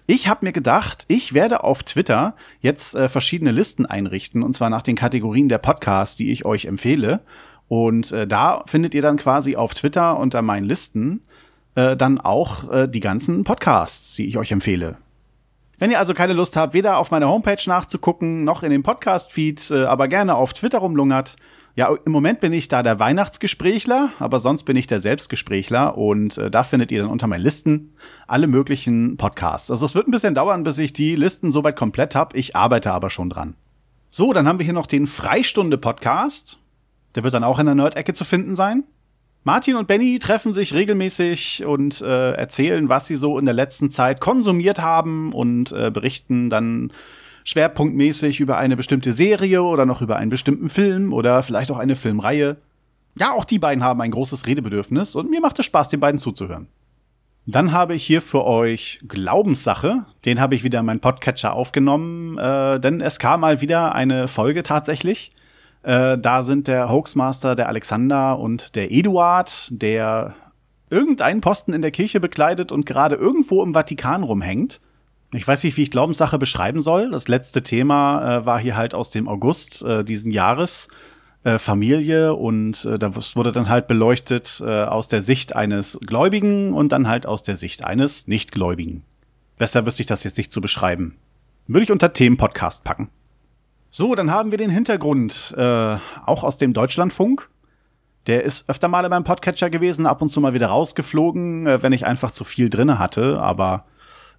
Ich 0.07 0.27
habe 0.27 0.43
mir 0.45 0.51
gedacht, 0.51 1.05
ich 1.07 1.33
werde 1.33 1.63
auf 1.63 1.81
Twitter 1.83 2.35
jetzt 2.59 2.95
äh, 2.95 3.07
verschiedene 3.07 3.53
Listen 3.53 3.85
einrichten 3.85 4.43
und 4.43 4.51
zwar 4.51 4.69
nach 4.69 4.81
den 4.81 4.97
Kategorien 4.97 5.47
der 5.47 5.59
Podcasts, 5.59 6.17
die 6.17 6.33
ich 6.33 6.43
euch 6.43 6.65
empfehle. 6.65 7.21
Und 7.69 8.11
äh, 8.11 8.27
da 8.27 8.61
findet 8.65 8.93
ihr 8.93 9.01
dann 9.01 9.15
quasi 9.15 9.55
auf 9.55 9.73
Twitter 9.73 10.19
unter 10.19 10.41
meinen 10.41 10.65
Listen 10.65 11.21
äh, 11.75 11.95
dann 11.95 12.19
auch 12.19 12.69
äh, 12.69 12.89
die 12.89 12.99
ganzen 12.99 13.45
Podcasts, 13.45 14.15
die 14.15 14.25
ich 14.25 14.37
euch 14.37 14.51
empfehle. 14.51 14.97
Wenn 15.79 15.91
ihr 15.91 15.99
also 15.99 16.13
keine 16.13 16.33
Lust 16.33 16.57
habt, 16.57 16.73
weder 16.73 16.97
auf 16.97 17.09
meiner 17.09 17.29
Homepage 17.29 17.63
nachzugucken, 17.67 18.43
noch 18.43 18.63
in 18.63 18.71
dem 18.71 18.83
Podcast-Feed, 18.83 19.71
äh, 19.71 19.85
aber 19.85 20.09
gerne 20.09 20.35
auf 20.35 20.51
Twitter 20.51 20.79
rumlungert, 20.79 21.37
ja, 21.75 21.93
im 22.05 22.11
Moment 22.13 22.39
bin 22.39 22.53
ich 22.53 22.69
da 22.69 22.83
der 22.83 22.99
Weihnachtsgesprächler, 22.99 24.11
aber 24.19 24.39
sonst 24.39 24.63
bin 24.63 24.77
ich 24.77 24.87
der 24.87 25.01
Selbstgesprächler 25.01 25.97
und 25.97 26.37
äh, 26.37 26.49
da 26.49 26.63
findet 26.63 26.89
ihr 26.89 27.01
dann 27.01 27.11
unter 27.11 27.27
meinen 27.27 27.41
Listen 27.41 27.93
alle 28.27 28.47
möglichen 28.47 29.17
Podcasts. 29.17 29.69
Also 29.69 29.85
es 29.85 29.93
wird 29.93 30.07
ein 30.07 30.11
bisschen 30.11 30.35
dauern, 30.35 30.63
bis 30.63 30.77
ich 30.77 30.93
die 30.93 31.15
Listen 31.15 31.51
soweit 31.51 31.75
komplett 31.75 32.15
habe. 32.15 32.37
Ich 32.37 32.55
arbeite 32.55 32.93
aber 32.93 33.09
schon 33.09 33.29
dran. 33.29 33.55
So, 34.09 34.31
dann 34.31 34.47
haben 34.47 34.57
wir 34.59 34.63
hier 34.63 34.73
noch 34.73 34.87
den 34.87 35.05
Freistunde-Podcast. 35.05 36.59
Der 37.15 37.25
wird 37.25 37.33
dann 37.33 37.43
auch 37.43 37.59
in 37.59 37.65
der 37.65 37.75
Nerd-Ecke 37.75 38.13
zu 38.13 38.23
finden 38.23 38.55
sein. 38.55 38.85
Martin 39.43 39.75
und 39.75 39.87
Benny 39.87 40.17
treffen 40.19 40.53
sich 40.53 40.73
regelmäßig 40.73 41.65
und 41.65 41.99
äh, 42.01 42.31
erzählen, 42.31 42.87
was 42.87 43.07
sie 43.07 43.17
so 43.17 43.37
in 43.37 43.43
der 43.43 43.53
letzten 43.53 43.89
Zeit 43.89 44.21
konsumiert 44.21 44.79
haben 44.79 45.33
und 45.33 45.73
äh, 45.73 45.91
berichten 45.91 46.49
dann 46.49 46.93
schwerpunktmäßig 47.45 48.41
über 48.41 48.57
eine 48.57 48.75
bestimmte 48.75 49.13
Serie 49.13 49.63
oder 49.63 49.85
noch 49.85 50.01
über 50.01 50.17
einen 50.17 50.29
bestimmten 50.29 50.67
Film 50.67 51.13
oder 51.13 51.41
vielleicht 51.43 51.71
auch 51.71 51.77
eine 51.77 51.95
Filmreihe. 51.95 52.57
Ja, 53.17 53.31
auch 53.31 53.45
die 53.45 53.59
beiden 53.59 53.83
haben 53.83 54.01
ein 54.01 54.11
großes 54.11 54.45
Redebedürfnis 54.45 55.15
und 55.15 55.29
mir 55.29 55.39
macht 55.39 55.57
es 55.59 55.65
Spaß, 55.67 55.89
den 55.89 56.01
beiden 56.01 56.17
zuzuhören. 56.17 56.67
Dann 57.45 57.71
habe 57.71 57.93
ich 57.93 58.03
hier 58.03 58.23
für 58.23 58.43
euch 58.43 58.99
Glaubenssache. 59.07 60.05
Den 60.25 60.41
habe 60.41 60.55
ich 60.55 60.63
wieder 60.63 60.79
in 60.79 60.85
meinen 60.87 60.99
Podcatcher 60.99 61.53
aufgenommen, 61.53 62.39
äh, 62.39 62.79
denn 62.79 62.99
es 62.99 63.19
kam 63.19 63.41
mal 63.41 63.61
wieder 63.61 63.93
eine 63.93 64.27
Folge 64.27 64.63
tatsächlich. 64.63 65.31
Äh, 65.83 66.17
da 66.17 66.41
sind 66.41 66.67
der 66.67 66.89
Hoaxmaster, 66.89 67.53
der 67.53 67.69
Alexander 67.69 68.39
und 68.39 68.75
der 68.75 68.91
Eduard, 68.91 69.67
der 69.69 70.33
irgendeinen 70.89 71.41
Posten 71.41 71.73
in 71.73 71.83
der 71.83 71.91
Kirche 71.91 72.19
bekleidet 72.19 72.71
und 72.71 72.87
gerade 72.87 73.15
irgendwo 73.15 73.61
im 73.61 73.75
Vatikan 73.75 74.23
rumhängt. 74.23 74.81
Ich 75.35 75.47
weiß 75.47 75.63
nicht, 75.63 75.77
wie 75.77 75.83
ich 75.83 75.91
Glaubenssache 75.91 76.37
beschreiben 76.37 76.81
soll. 76.81 77.11
Das 77.11 77.27
letzte 77.27 77.61
Thema 77.61 78.39
äh, 78.39 78.45
war 78.45 78.59
hier 78.59 78.75
halt 78.75 78.93
aus 78.93 79.11
dem 79.11 79.27
August 79.27 79.83
äh, 79.83 80.03
diesen 80.03 80.31
Jahres. 80.31 80.87
Äh, 81.45 81.59
Familie 81.59 82.33
und 82.33 82.85
äh, 82.85 82.97
da 82.97 83.15
wurde 83.15 83.51
dann 83.51 83.69
halt 83.69 83.85
beleuchtet 83.85 84.63
äh, 84.65 84.83
aus 84.85 85.09
der 85.09 85.21
Sicht 85.21 85.55
eines 85.55 85.99
Gläubigen 86.03 86.73
und 86.73 86.91
dann 86.91 87.07
halt 87.07 87.27
aus 87.27 87.43
der 87.43 87.55
Sicht 87.55 87.85
eines 87.85 88.27
Nichtgläubigen. 88.27 89.03
Besser 89.59 89.85
wüsste 89.85 90.01
ich 90.01 90.07
das 90.07 90.23
jetzt 90.23 90.39
nicht 90.39 90.51
zu 90.51 90.59
beschreiben. 90.59 91.17
Würde 91.67 91.83
ich 91.83 91.91
unter 91.91 92.11
Themenpodcast 92.11 92.83
packen. 92.83 93.09
So, 93.91 94.15
dann 94.15 94.31
haben 94.31 94.49
wir 94.49 94.57
den 94.57 94.71
Hintergrund, 94.71 95.53
äh, 95.55 95.97
auch 96.25 96.43
aus 96.43 96.57
dem 96.57 96.73
Deutschlandfunk. 96.73 97.47
Der 98.25 98.43
ist 98.43 98.67
öfter 98.67 98.87
mal 98.87 99.05
in 99.05 99.11
meinem 99.11 99.23
Podcatcher 99.23 99.69
gewesen, 99.69 100.07
ab 100.07 100.23
und 100.23 100.29
zu 100.29 100.41
mal 100.41 100.55
wieder 100.55 100.67
rausgeflogen, 100.69 101.67
wenn 101.83 101.93
ich 101.93 102.07
einfach 102.07 102.31
zu 102.31 102.43
viel 102.43 102.71
drinne 102.71 102.97
hatte, 102.97 103.39
aber 103.39 103.85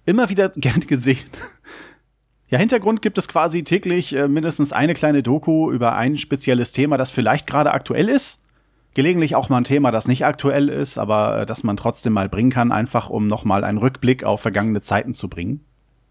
immer 0.07 0.29
wieder 0.31 0.49
gern 0.55 0.79
gesehen. 0.79 1.19
Ja, 2.49 2.57
Hintergrund 2.57 3.01
gibt 3.01 3.17
es 3.17 3.27
quasi 3.27 3.63
täglich 3.63 4.15
äh, 4.15 4.27
mindestens 4.27 4.73
eine 4.73 4.93
kleine 4.93 5.21
Doku 5.21 5.69
über 5.69 5.95
ein 5.95 6.17
spezielles 6.17 6.71
Thema, 6.71 6.97
das 6.97 7.11
vielleicht 7.11 7.45
gerade 7.45 7.71
aktuell 7.71 8.09
ist. 8.09 8.41
Gelegentlich 8.93 9.35
auch 9.35 9.49
mal 9.49 9.57
ein 9.57 9.63
Thema, 9.63 9.91
das 9.91 10.07
nicht 10.07 10.25
aktuell 10.25 10.69
ist, 10.69 10.97
aber 10.97 11.41
äh, 11.41 11.45
das 11.45 11.63
man 11.63 11.77
trotzdem 11.77 12.13
mal 12.13 12.29
bringen 12.29 12.49
kann, 12.49 12.71
einfach 12.71 13.09
um 13.09 13.27
nochmal 13.27 13.63
einen 13.63 13.77
Rückblick 13.77 14.23
auf 14.23 14.41
vergangene 14.41 14.81
Zeiten 14.81 15.13
zu 15.13 15.27
bringen. 15.27 15.59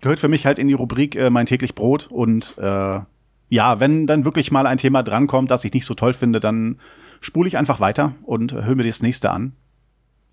Gehört 0.01 0.21
für 0.21 0.29
mich 0.29 0.45
halt 0.45 0.59
in 0.59 0.69
die 0.69 0.75
Rubrik 0.75 1.17
äh, 1.17 1.31
mein 1.31 1.47
täglich 1.47 1.75
Brot 1.75 2.07
und 2.11 2.55
äh, 2.59 3.01
ja, 3.49 3.81
wenn 3.81 4.07
dann 4.07 4.25
wirklich 4.25 4.51
mal 4.51 4.67
ein 4.67 4.77
Thema 4.77 5.03
drankommt, 5.03 5.51
das 5.51 5.65
ich 5.65 5.73
nicht 5.73 5.87
so 5.87 5.95
toll 5.95 6.13
finde, 6.13 6.39
dann 6.39 6.79
spule 7.21 7.49
ich 7.49 7.57
einfach 7.57 7.81
weiter 7.81 8.15
und 8.23 8.53
höre 8.53 8.75
mir 8.75 8.85
das 8.85 9.03
nächste 9.03 9.31
an. 9.31 9.55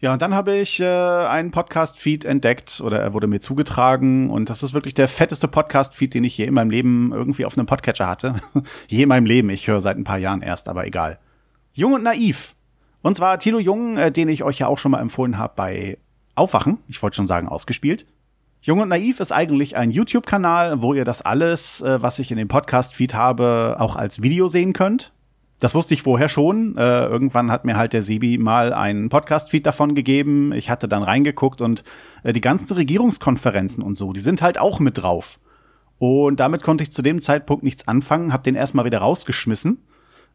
Ja, 0.04 0.12
und 0.12 0.22
dann 0.22 0.36
habe 0.36 0.58
ich 0.58 0.82
äh, 0.82 0.86
einen 0.86 1.52
Podcast-Feed 1.52 2.26
entdeckt 2.26 2.82
oder 2.84 3.00
er 3.00 3.14
wurde 3.14 3.28
mir 3.28 3.40
zugetragen 3.40 4.30
und 4.30 4.50
das 4.50 4.62
ist 4.62 4.74
wirklich 4.74 4.94
der 4.94 5.08
fetteste 5.08 5.48
Podcast-Feed, 5.48 6.14
den 6.14 6.26
ich 6.26 6.38
je 6.38 6.44
in 6.44 6.54
meinem 6.54 6.72
Leben 6.72 7.14
irgendwie 7.14 7.46
auf 7.46 7.58
einem 7.58 7.68
Podcatcher 7.68 8.10
hatte. 8.10 8.36
je 8.90 9.04
in 9.04 9.08
meinem 9.08 9.26
Leben, 9.26 9.50
ich 9.50 9.66
höre 9.66 9.80
seit 9.80 9.96
ein 9.96 10.04
paar 10.04 10.18
Jahren 10.18 10.42
erst, 10.42 10.68
aber 10.68 10.86
egal. 10.86 11.20
Jung 11.72 11.94
und 11.94 12.04
naiv. 12.04 12.54
Und 13.02 13.16
zwar 13.16 13.40
Tilo 13.40 13.60
Jung, 13.60 13.96
äh, 13.96 14.12
den 14.12 14.28
ich 14.28 14.44
euch 14.44 14.60
ja 14.60 14.68
auch 14.68 14.78
schon 14.78 14.92
mal 14.92 15.00
empfohlen 15.00 15.38
habe 15.38 15.54
bei 15.56 15.98
Aufwachen. 16.36 16.80
Ich 16.90 17.02
wollte 17.02 17.16
schon 17.16 17.28
sagen, 17.28 17.48
ausgespielt. 17.48 18.06
Jung 18.62 18.82
und 18.82 18.90
Naiv 18.90 19.22
ist 19.22 19.32
eigentlich 19.32 19.78
ein 19.78 19.90
YouTube-Kanal, 19.90 20.82
wo 20.82 20.94
ihr 20.94 21.06
das 21.06 21.22
alles, 21.22 21.82
äh, 21.82 22.02
was 22.02 22.20
ich 22.20 22.30
in 22.30 22.38
dem 22.38 22.50
Podcast-Feed 22.50 23.14
habe, 23.14 23.78
auch 23.80 23.96
als 23.96 24.22
Video 24.22 24.50
sehen 24.50 24.74
könnt. 24.74 25.14
Das 25.64 25.76
wusste 25.76 25.94
ich 25.94 26.02
vorher 26.02 26.28
schon. 26.28 26.76
Äh, 26.76 27.06
irgendwann 27.06 27.50
hat 27.50 27.64
mir 27.64 27.78
halt 27.78 27.94
der 27.94 28.04
Sebi 28.04 28.38
mal 28.38 28.74
einen 28.74 29.08
Podcast-Feed 29.08 29.66
davon 29.66 29.96
gegeben. 29.96 30.52
Ich 30.52 30.70
hatte 30.70 30.90
dann 30.90 31.04
reingeguckt 31.04 31.62
und 31.62 31.86
äh, 32.24 32.34
die 32.34 32.42
ganzen 32.42 32.74
Regierungskonferenzen 32.74 33.82
und 33.82 33.98
so, 33.98 34.12
die 34.12 34.20
sind 34.20 34.42
halt 34.42 34.60
auch 34.60 34.82
mit 34.82 35.02
drauf. 35.02 35.40
Und 36.00 36.42
damit 36.42 36.64
konnte 36.64 36.84
ich 36.84 36.92
zu 36.92 37.02
dem 37.02 37.22
Zeitpunkt 37.22 37.64
nichts 37.64 37.88
anfangen, 37.88 38.34
hab 38.34 38.44
den 38.44 38.56
erstmal 38.56 38.84
wieder 38.84 38.98
rausgeschmissen, 38.98 39.78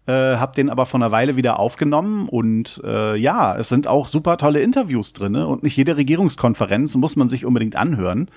äh, 0.06 0.36
hab 0.36 0.54
den 0.54 0.70
aber 0.70 0.86
von 0.86 1.02
einer 1.02 1.12
Weile 1.12 1.36
wieder 1.36 1.58
aufgenommen 1.58 2.26
und 2.26 2.80
äh, 2.82 3.14
ja, 3.14 3.54
es 3.54 3.68
sind 3.68 3.86
auch 3.86 4.08
super 4.08 4.38
tolle 4.38 4.62
Interviews 4.62 5.12
drinne 5.12 5.46
und 5.46 5.62
nicht 5.62 5.76
jede 5.76 5.98
Regierungskonferenz 5.98 6.96
muss 6.96 7.16
man 7.16 7.28
sich 7.28 7.44
unbedingt 7.44 7.76
anhören. 7.76 8.30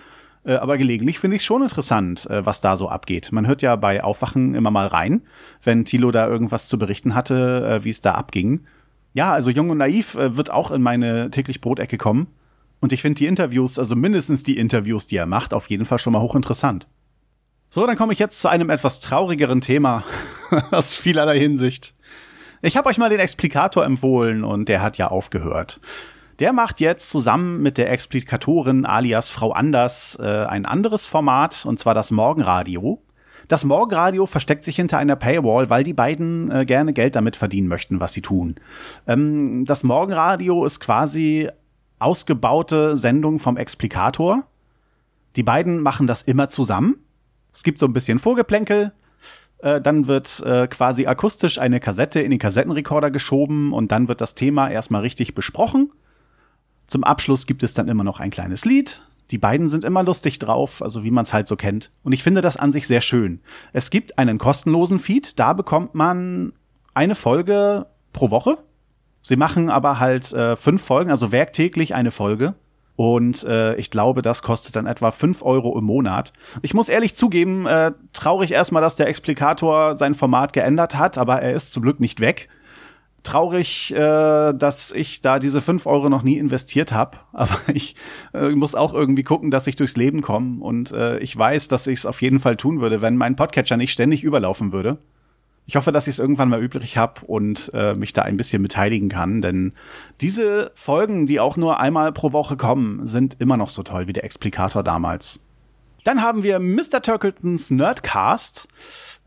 Äh, 0.44 0.54
aber 0.54 0.78
gelegentlich 0.78 1.20
finde 1.20 1.38
ich 1.38 1.46
schon 1.46 1.62
interessant, 1.62 2.30
äh, 2.30 2.46
was 2.46 2.62
da 2.62 2.78
so 2.78 2.90
abgeht. 2.90 3.32
Man 3.32 3.48
hört 3.48 3.62
ja 3.62 3.76
bei 3.76 4.04
Aufwachen 4.04 4.56
immer 4.56 4.72
mal 4.72 4.88
rein, 4.88 5.22
wenn 5.64 5.86
Thilo 5.86 6.12
da 6.12 6.28
irgendwas 6.28 6.68
zu 6.68 6.78
berichten 6.78 7.16
hatte, 7.16 7.80
äh, 7.82 7.84
wie 7.84 7.90
es 7.90 8.02
da 8.02 8.14
abging. 8.14 8.62
Ja, 9.14 9.34
also 9.34 9.52
Jung 9.52 9.70
und 9.70 9.78
Naiv 9.78 10.16
wird 10.16 10.52
auch 10.52 10.72
in 10.72 10.82
meine 10.82 11.32
täglich 11.32 11.60
Brotecke 11.60 11.98
kommen. 11.98 12.28
Und 12.80 12.94
ich 12.94 13.02
finde 13.02 13.20
die 13.20 13.28
Interviews, 13.28 13.78
also 13.78 13.96
mindestens 13.96 14.44
die 14.44 14.58
Interviews, 14.58 15.06
die 15.06 15.18
er 15.18 15.26
macht, 15.26 15.54
auf 15.54 15.70
jeden 15.70 15.86
Fall 15.86 16.00
schon 16.00 16.14
mal 16.14 16.22
hochinteressant. 16.22 16.88
So, 17.70 17.86
dann 17.86 17.96
komme 17.96 18.14
ich 18.14 18.20
jetzt 18.20 18.40
zu 18.40 18.48
einem 18.48 18.70
etwas 18.70 19.00
traurigeren 19.00 19.62
Thema 19.62 20.04
aus 20.72 20.96
vielerlei 20.96 21.40
Hinsicht. 21.40 21.94
Ich 22.62 22.78
habe 22.78 22.90
euch 22.90 22.98
mal 22.98 23.10
den 23.10 23.20
Explikator 23.20 23.86
empfohlen 23.86 24.44
und 24.44 24.70
der 24.70 24.82
hat 24.82 24.98
ja 24.98 25.08
aufgehört. 25.08 25.80
Der 26.40 26.54
macht 26.54 26.80
jetzt 26.80 27.10
zusammen 27.10 27.62
mit 27.62 27.78
der 27.78 27.92
Explikatorin 27.92 28.86
alias 28.86 29.30
Frau 29.30 29.52
Anders 29.52 30.18
äh, 30.22 30.46
ein 30.46 30.66
anderes 30.66 31.06
Format, 31.06 31.66
und 31.66 31.80
zwar 31.80 31.94
das 31.94 32.12
Morgenradio. 32.12 33.02
Das 33.48 33.66
Morgenradio 33.66 34.26
versteckt 34.26 34.64
sich 34.64 34.76
hinter 34.76 34.98
einer 34.98 35.16
Paywall, 35.16 35.70
weil 35.70 35.84
die 35.84 35.94
beiden 35.94 36.50
äh, 36.52 36.66
gerne 36.66 36.94
Geld 36.94 37.16
damit 37.16 37.36
verdienen 37.36 37.68
möchten, 37.68 38.00
was 38.00 38.14
sie 38.14 38.22
tun. 38.22 38.56
Ähm, 39.08 39.66
das 39.66 39.84
Morgenradio 39.84 40.66
ist 40.66 40.80
quasi 40.80 41.50
ausgebaute 42.00 42.96
Sendung 42.96 43.40
vom 43.40 43.58
Explikator. 43.58 44.44
Die 45.36 45.44
beiden 45.44 45.82
machen 45.82 46.08
das 46.08 46.24
immer 46.24 46.50
zusammen. 46.50 47.04
Es 47.54 47.64
gibt 47.64 47.78
so 47.78 47.86
ein 47.86 47.94
bisschen 47.94 48.20
Vorgeplänkel. 48.20 48.94
Äh, 49.60 49.82
dann 49.82 50.08
wird 50.08 50.42
äh, 50.46 50.68
quasi 50.68 51.06
akustisch 51.06 51.60
eine 51.60 51.80
Kassette 51.80 52.22
in 52.22 52.32
den 52.32 52.40
Kassettenrekorder 52.40 53.12
geschoben 53.12 53.74
und 53.74 53.92
dann 53.92 54.08
wird 54.08 54.22
das 54.22 54.36
Thema 54.36 54.70
erstmal 54.70 55.02
richtig 55.02 55.36
besprochen. 55.36 55.92
Zum 56.92 57.06
Abschluss 57.06 57.46
gibt 57.46 57.64
es 57.64 57.74
dann 57.74 57.88
immer 57.88 58.04
noch 58.04 58.20
ein 58.20 58.32
kleines 58.32 58.66
Lied. 58.66 59.02
Die 59.32 59.38
beiden 59.38 59.70
sind 59.70 59.86
immer 59.86 60.04
lustig 60.04 60.40
drauf, 60.40 60.82
also 60.82 61.06
wie 61.06 61.12
man 61.12 61.24
es 61.24 61.32
halt 61.32 61.48
so 61.48 61.56
kennt. 61.56 61.90
Und 62.04 62.12
ich 62.12 62.22
finde 62.22 62.42
das 62.42 62.58
an 62.58 62.74
sich 62.74 62.86
sehr 62.86 63.00
schön. 63.00 63.40
Es 63.72 63.92
gibt 63.92 64.20
einen 64.20 64.38
kostenlosen 64.38 65.00
Feed, 65.00 65.40
da 65.40 65.54
bekommt 65.54 65.96
man 65.96 66.52
eine 66.94 67.16
Folge 67.16 67.88
pro 68.12 68.30
Woche. 68.30 68.58
Sie 69.22 69.38
machen 69.38 69.70
aber 69.70 70.02
halt 70.02 70.34
äh, 70.34 70.58
fünf 70.58 70.82
Folgen, 70.82 71.12
also 71.12 71.32
werktäglich 71.32 71.96
eine 71.96 72.12
Folge. 72.12 72.56
Und 72.98 73.46
äh, 73.46 73.74
ich 73.76 73.90
glaube, 73.90 74.22
das 74.22 74.44
kostet 74.44 74.76
dann 74.76 74.86
etwa 74.86 75.12
fünf 75.12 75.44
Euro 75.44 75.80
im 75.80 75.86
Monat. 75.86 76.34
Ich 76.62 76.74
muss 76.74 76.90
ehrlich 76.90 77.16
zugeben, 77.16 77.68
äh, 77.68 77.94
traurig 78.12 78.52
erstmal, 78.52 78.82
dass 78.82 78.98
der 78.98 79.08
Explikator 79.08 79.96
sein 79.96 80.14
Format 80.14 80.52
geändert 80.52 80.96
hat, 80.96 81.18
aber 81.18 81.42
er 81.42 81.54
ist 81.54 81.72
zum 81.72 81.84
Glück 81.84 82.02
nicht 82.02 82.20
weg 82.20 82.50
traurig, 83.24 83.94
äh, 83.94 84.54
dass 84.54 84.92
ich 84.92 85.22
da 85.22 85.40
diese 85.40 85.62
fünf 85.62 85.86
Euro 85.86 86.10
noch 86.10 86.24
nie 86.24 86.38
investiert 86.38 86.92
habe. 86.92 87.18
Aber 87.34 87.58
ich 87.74 87.96
äh, 88.34 88.50
muss 88.50 88.76
auch 88.76 88.94
irgendwie 88.94 89.24
gucken, 89.24 89.52
dass 89.52 89.68
ich 89.68 89.76
durchs 89.76 89.98
Leben 89.98 90.22
komme. 90.22 90.64
Und 90.64 90.92
äh, 90.92 91.20
ich 91.20 91.38
weiß, 91.38 91.68
dass 91.68 91.88
ich 91.88 92.00
es 92.00 92.06
auf 92.06 92.22
jeden 92.22 92.40
Fall 92.40 92.58
tun 92.58 92.82
würde, 92.82 93.02
wenn 93.02 93.18
mein 93.18 93.36
Podcatcher 93.36 93.78
nicht 93.78 93.92
ständig 93.92 94.24
überlaufen 94.24 94.72
würde. 94.72 94.98
Ich 95.68 95.76
hoffe, 95.76 95.92
dass 95.92 96.08
ich 96.08 96.16
es 96.16 96.20
irgendwann 96.20 96.50
mal 96.50 96.62
übrig 96.62 96.98
habe 96.98 97.22
und 97.26 97.70
äh, 97.74 97.94
mich 97.94 98.14
da 98.14 98.24
ein 98.24 98.36
bisschen 98.36 98.62
beteiligen 98.62 99.10
kann, 99.10 99.42
denn 99.42 99.74
diese 100.20 100.72
Folgen, 100.74 101.28
die 101.28 101.40
auch 101.40 101.56
nur 101.56 101.80
einmal 101.80 102.12
pro 102.12 102.34
Woche 102.34 102.58
kommen, 102.58 103.06
sind 103.06 103.38
immer 103.40 103.58
noch 103.58 103.70
so 103.70 103.84
toll 103.84 104.08
wie 104.08 104.14
der 104.14 104.24
Explikator 104.24 104.84
damals. 104.84 105.40
Dann 106.04 106.22
haben 106.22 106.44
wir 106.44 106.60
Mr. 106.60 107.02
Turkletons 107.02 107.70
Nerdcast. 107.70 108.68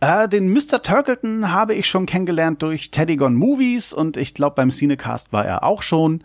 Äh, 0.00 0.28
den 0.28 0.52
Mr. 0.52 0.83
Turkleton 0.83 1.52
habe 1.52 1.75
ich 1.75 1.88
schon 1.88 2.07
kennengelernt 2.07 2.62
durch 2.62 2.90
Teddygon 2.90 3.35
Movies 3.35 3.93
und 3.93 4.16
ich 4.16 4.35
glaube 4.35 4.57
beim 4.57 4.71
Cinecast 4.71 5.33
war 5.33 5.47
er 5.47 5.62
auch 5.62 5.83
schon. 5.83 6.25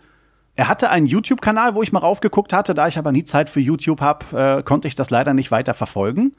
Er 0.56 0.68
hatte 0.68 0.90
einen 0.90 1.06
YouTube-Kanal, 1.06 1.74
wo 1.74 1.82
ich 1.82 1.92
mal 1.92 2.00
raufgeguckt 2.00 2.52
hatte, 2.52 2.74
da 2.74 2.88
ich 2.88 2.98
aber 2.98 3.12
nie 3.12 3.24
Zeit 3.24 3.48
für 3.48 3.60
YouTube 3.60 4.00
habe, 4.00 4.58
äh, 4.58 4.62
konnte 4.62 4.88
ich 4.88 4.96
das 4.96 5.08
leider 5.08 5.32
nicht 5.32 5.52
weiter 5.52 5.72
verfolgen. 5.72 6.32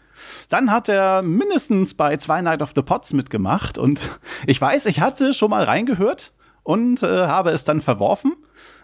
Dann 0.50 0.72
hat 0.72 0.90
er 0.90 1.24
mindestens 1.24 1.94
bei 1.94 2.18
zwei 2.18 2.42
Night 2.42 2.62
of 2.62 2.74
the 2.76 2.82
Pots 2.82 3.14
mitgemacht 3.14 3.78
und 3.78 4.20
ich 4.46 4.60
weiß, 4.60 4.86
ich 4.88 5.00
hatte 5.00 5.34
schon 5.34 5.50
mal 5.50 5.64
reingehört 5.64 6.34
und 6.64 7.02
äh, 7.02 7.28
habe 7.28 7.52
es 7.52 7.64
dann 7.64 7.80
verworfen. 7.80 8.34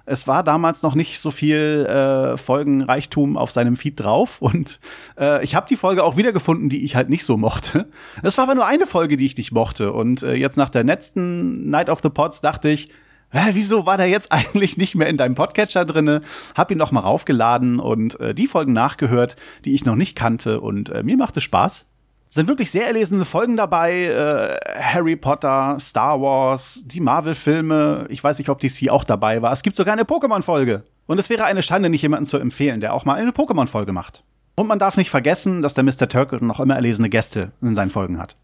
Es 0.09 0.25
war 0.25 0.41
damals 0.41 0.83
noch 0.83 0.95
nicht 0.95 1.19
so 1.19 1.31
viel 1.31 1.85
äh, 1.85 2.37
Folgenreichtum 2.37 3.35
auf 3.35 3.51
seinem 3.51 3.75
Feed 3.75 3.99
drauf 3.99 4.41
und 4.41 4.79
äh, 5.19 5.43
ich 5.43 5.53
habe 5.53 5.67
die 5.69 5.75
Folge 5.75 6.05
auch 6.05 6.15
wiedergefunden, 6.15 6.69
die 6.69 6.85
ich 6.85 6.95
halt 6.95 7.09
nicht 7.09 7.25
so 7.25 7.35
mochte. 7.35 7.89
Es 8.23 8.37
war 8.37 8.45
aber 8.45 8.55
nur 8.55 8.65
eine 8.65 8.85
Folge, 8.85 9.17
die 9.17 9.25
ich 9.25 9.35
nicht 9.35 9.51
mochte 9.51 9.91
und 9.91 10.23
äh, 10.23 10.33
jetzt 10.33 10.55
nach 10.55 10.69
der 10.69 10.85
letzten 10.85 11.69
Night 11.69 11.89
of 11.89 11.99
the 12.01 12.09
Pods 12.09 12.39
dachte 12.39 12.69
ich, 12.69 12.89
Hä, 13.29 13.49
wieso 13.51 13.85
war 13.85 13.97
der 13.97 14.07
jetzt 14.07 14.31
eigentlich 14.31 14.77
nicht 14.77 14.95
mehr 14.95 15.07
in 15.07 15.17
deinem 15.17 15.35
Podcatcher 15.35 15.83
drinne? 15.83 16.21
Hab 16.55 16.71
ihn 16.71 16.77
noch 16.77 16.93
mal 16.93 17.01
raufgeladen 17.01 17.81
und 17.81 18.17
äh, 18.21 18.33
die 18.33 18.47
Folgen 18.47 18.71
nachgehört, 18.71 19.35
die 19.65 19.75
ich 19.75 19.83
noch 19.83 19.95
nicht 19.95 20.15
kannte 20.15 20.61
und 20.61 20.89
äh, 20.89 21.03
mir 21.03 21.17
machte 21.17 21.41
Spaß 21.41 21.85
sind 22.29 22.48
wirklich 22.48 22.72
sehr 22.72 22.88
erlesene 22.88 23.25
Folgen 23.25 23.57
dabei. 23.57 24.03
Äh, 24.03 24.81
Harry 24.81 25.15
Potter, 25.15 25.77
Star 25.79 26.22
Wars, 26.22 26.84
die 26.86 27.00
Marvel-Filme. 27.00 28.05
Ich 28.10 28.24
weiß 28.24 28.38
nicht, 28.38 28.50
ob 28.50 28.60
DC 28.60 28.89
auch 28.89 29.03
dabei 29.03 29.41
war. 29.41 29.51
Es 29.51 29.63
gibt 29.63 29.77
sogar 29.77 29.93
eine 29.93 30.03
Pokémon-Folge. 30.03 30.84
Und 31.05 31.19
es 31.19 31.29
wäre 31.29 31.46
eine 31.46 31.62
Schande, 31.62 31.89
nicht 31.89 32.01
jemanden 32.01 32.25
zu 32.25 32.38
empfehlen, 32.38 32.81
der 32.81 32.93
auch 32.93 33.05
mal 33.05 33.15
eine 33.15 33.31
Pokémon-Folge 33.31 33.93
macht. 33.93 34.24
Und 34.55 34.67
man 34.67 34.79
darf 34.79 34.98
nicht 34.98 35.10
vergessen, 35.10 35.62
dass 35.62 35.74
der 35.74 35.84
Mr. 35.84 36.10
Turkle 36.10 36.43
noch 36.43 36.60
immer 36.60 36.75
erlesene 36.75 37.10
Gäste 37.10 37.51
in 37.62 37.75
seinen 37.75 37.91
Folgen 37.91 38.19
hat. 38.19 38.36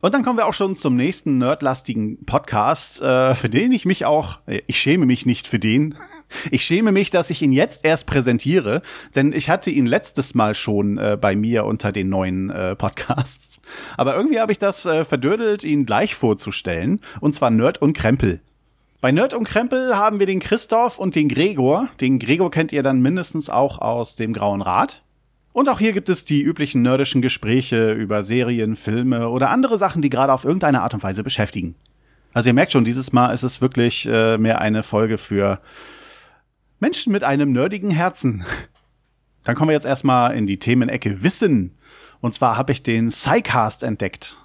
Und 0.00 0.14
dann 0.14 0.22
kommen 0.22 0.38
wir 0.38 0.46
auch 0.46 0.54
schon 0.54 0.76
zum 0.76 0.94
nächsten 0.94 1.38
nerdlastigen 1.38 2.24
Podcast, 2.24 3.02
äh, 3.02 3.34
für 3.34 3.48
den 3.48 3.72
ich 3.72 3.84
mich 3.84 4.04
auch, 4.04 4.38
äh, 4.46 4.60
ich 4.68 4.78
schäme 4.78 5.06
mich 5.06 5.26
nicht 5.26 5.48
für 5.48 5.58
den. 5.58 5.94
Ich 6.50 6.64
schäme 6.64 6.92
mich, 6.92 7.10
dass 7.10 7.30
ich 7.30 7.40
ihn 7.40 7.52
jetzt 7.52 7.86
erst 7.86 8.06
präsentiere, 8.06 8.82
denn 9.14 9.32
ich 9.32 9.48
hatte 9.48 9.70
ihn 9.70 9.86
letztes 9.86 10.34
Mal 10.34 10.54
schon 10.54 10.98
äh, 10.98 11.16
bei 11.18 11.34
mir 11.34 11.64
unter 11.64 11.90
den 11.90 12.10
neuen 12.10 12.52
Podcasts. 12.76 13.60
Aber 13.96 14.14
irgendwie 14.14 14.38
habe 14.38 14.52
ich 14.52 14.58
das 14.58 14.82
verdödelt, 14.82 15.64
ihn 15.64 15.86
gleich 15.86 16.14
vorzustellen, 16.14 17.00
und 17.20 17.34
zwar 17.34 17.50
Nerd 17.50 17.80
und 17.80 17.94
Krempel. 17.94 18.40
Bei 19.00 19.10
Nerd 19.10 19.32
und 19.32 19.44
Krempel 19.44 19.96
haben 19.96 20.18
wir 20.18 20.26
den 20.26 20.40
Christoph 20.40 20.98
und 20.98 21.14
den 21.14 21.28
Gregor. 21.28 21.88
Den 22.00 22.18
Gregor 22.18 22.50
kennt 22.50 22.72
ihr 22.72 22.82
dann 22.82 23.00
mindestens 23.00 23.48
auch 23.48 23.78
aus 23.78 24.16
dem 24.16 24.32
Grauen 24.32 24.60
Rat. 24.60 25.02
Und 25.58 25.68
auch 25.68 25.80
hier 25.80 25.92
gibt 25.92 26.08
es 26.08 26.24
die 26.24 26.40
üblichen 26.40 26.82
nerdischen 26.82 27.20
Gespräche 27.20 27.90
über 27.90 28.22
Serien, 28.22 28.76
Filme 28.76 29.28
oder 29.28 29.50
andere 29.50 29.76
Sachen, 29.76 30.02
die 30.02 30.08
gerade 30.08 30.32
auf 30.32 30.44
irgendeine 30.44 30.82
Art 30.82 30.94
und 30.94 31.02
Weise 31.02 31.24
beschäftigen. 31.24 31.74
Also 32.32 32.50
ihr 32.50 32.54
merkt 32.54 32.70
schon, 32.70 32.84
dieses 32.84 33.12
Mal 33.12 33.32
ist 33.32 33.42
es 33.42 33.60
wirklich 33.60 34.06
äh, 34.06 34.38
mehr 34.38 34.60
eine 34.60 34.84
Folge 34.84 35.18
für 35.18 35.58
Menschen 36.78 37.12
mit 37.12 37.24
einem 37.24 37.50
nerdigen 37.50 37.90
Herzen. 37.90 38.44
Dann 39.42 39.56
kommen 39.56 39.70
wir 39.70 39.74
jetzt 39.74 39.84
erstmal 39.84 40.36
in 40.36 40.46
die 40.46 40.60
Themenecke 40.60 41.24
Wissen. 41.24 41.76
Und 42.20 42.34
zwar 42.34 42.56
habe 42.56 42.70
ich 42.70 42.84
den 42.84 43.08
Psycast 43.08 43.82
entdeckt. 43.82 44.36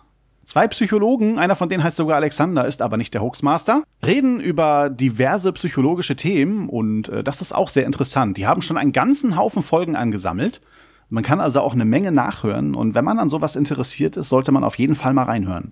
Zwei 0.45 0.67
Psychologen, 0.67 1.37
einer 1.37 1.55
von 1.55 1.69
denen 1.69 1.83
heißt 1.83 1.97
sogar 1.97 2.15
Alexander, 2.15 2.65
ist 2.65 2.81
aber 2.81 2.97
nicht 2.97 3.13
der 3.13 3.21
Hoaxmaster, 3.21 3.83
reden 4.03 4.39
über 4.39 4.89
diverse 4.89 5.53
psychologische 5.53 6.15
Themen 6.15 6.69
und 6.69 7.09
äh, 7.09 7.23
das 7.23 7.39
ist 7.39 7.53
auch 7.53 7.69
sehr 7.69 7.85
interessant. 7.85 8.37
Die 8.37 8.47
haben 8.47 8.63
schon 8.63 8.79
einen 8.79 8.93
ganzen 8.93 9.37
Haufen 9.37 9.61
Folgen 9.61 9.95
angesammelt 9.95 10.59
man 11.13 11.23
kann 11.23 11.39
also 11.39 11.61
auch 11.61 11.73
eine 11.73 11.85
Menge 11.85 12.11
nachhören 12.11 12.73
und 12.73 12.95
wenn 12.95 13.05
man 13.05 13.19
an 13.19 13.29
sowas 13.29 13.55
interessiert 13.55 14.17
ist, 14.17 14.29
sollte 14.29 14.51
man 14.51 14.63
auf 14.63 14.79
jeden 14.79 14.95
Fall 14.95 15.13
mal 15.13 15.25
reinhören. 15.25 15.71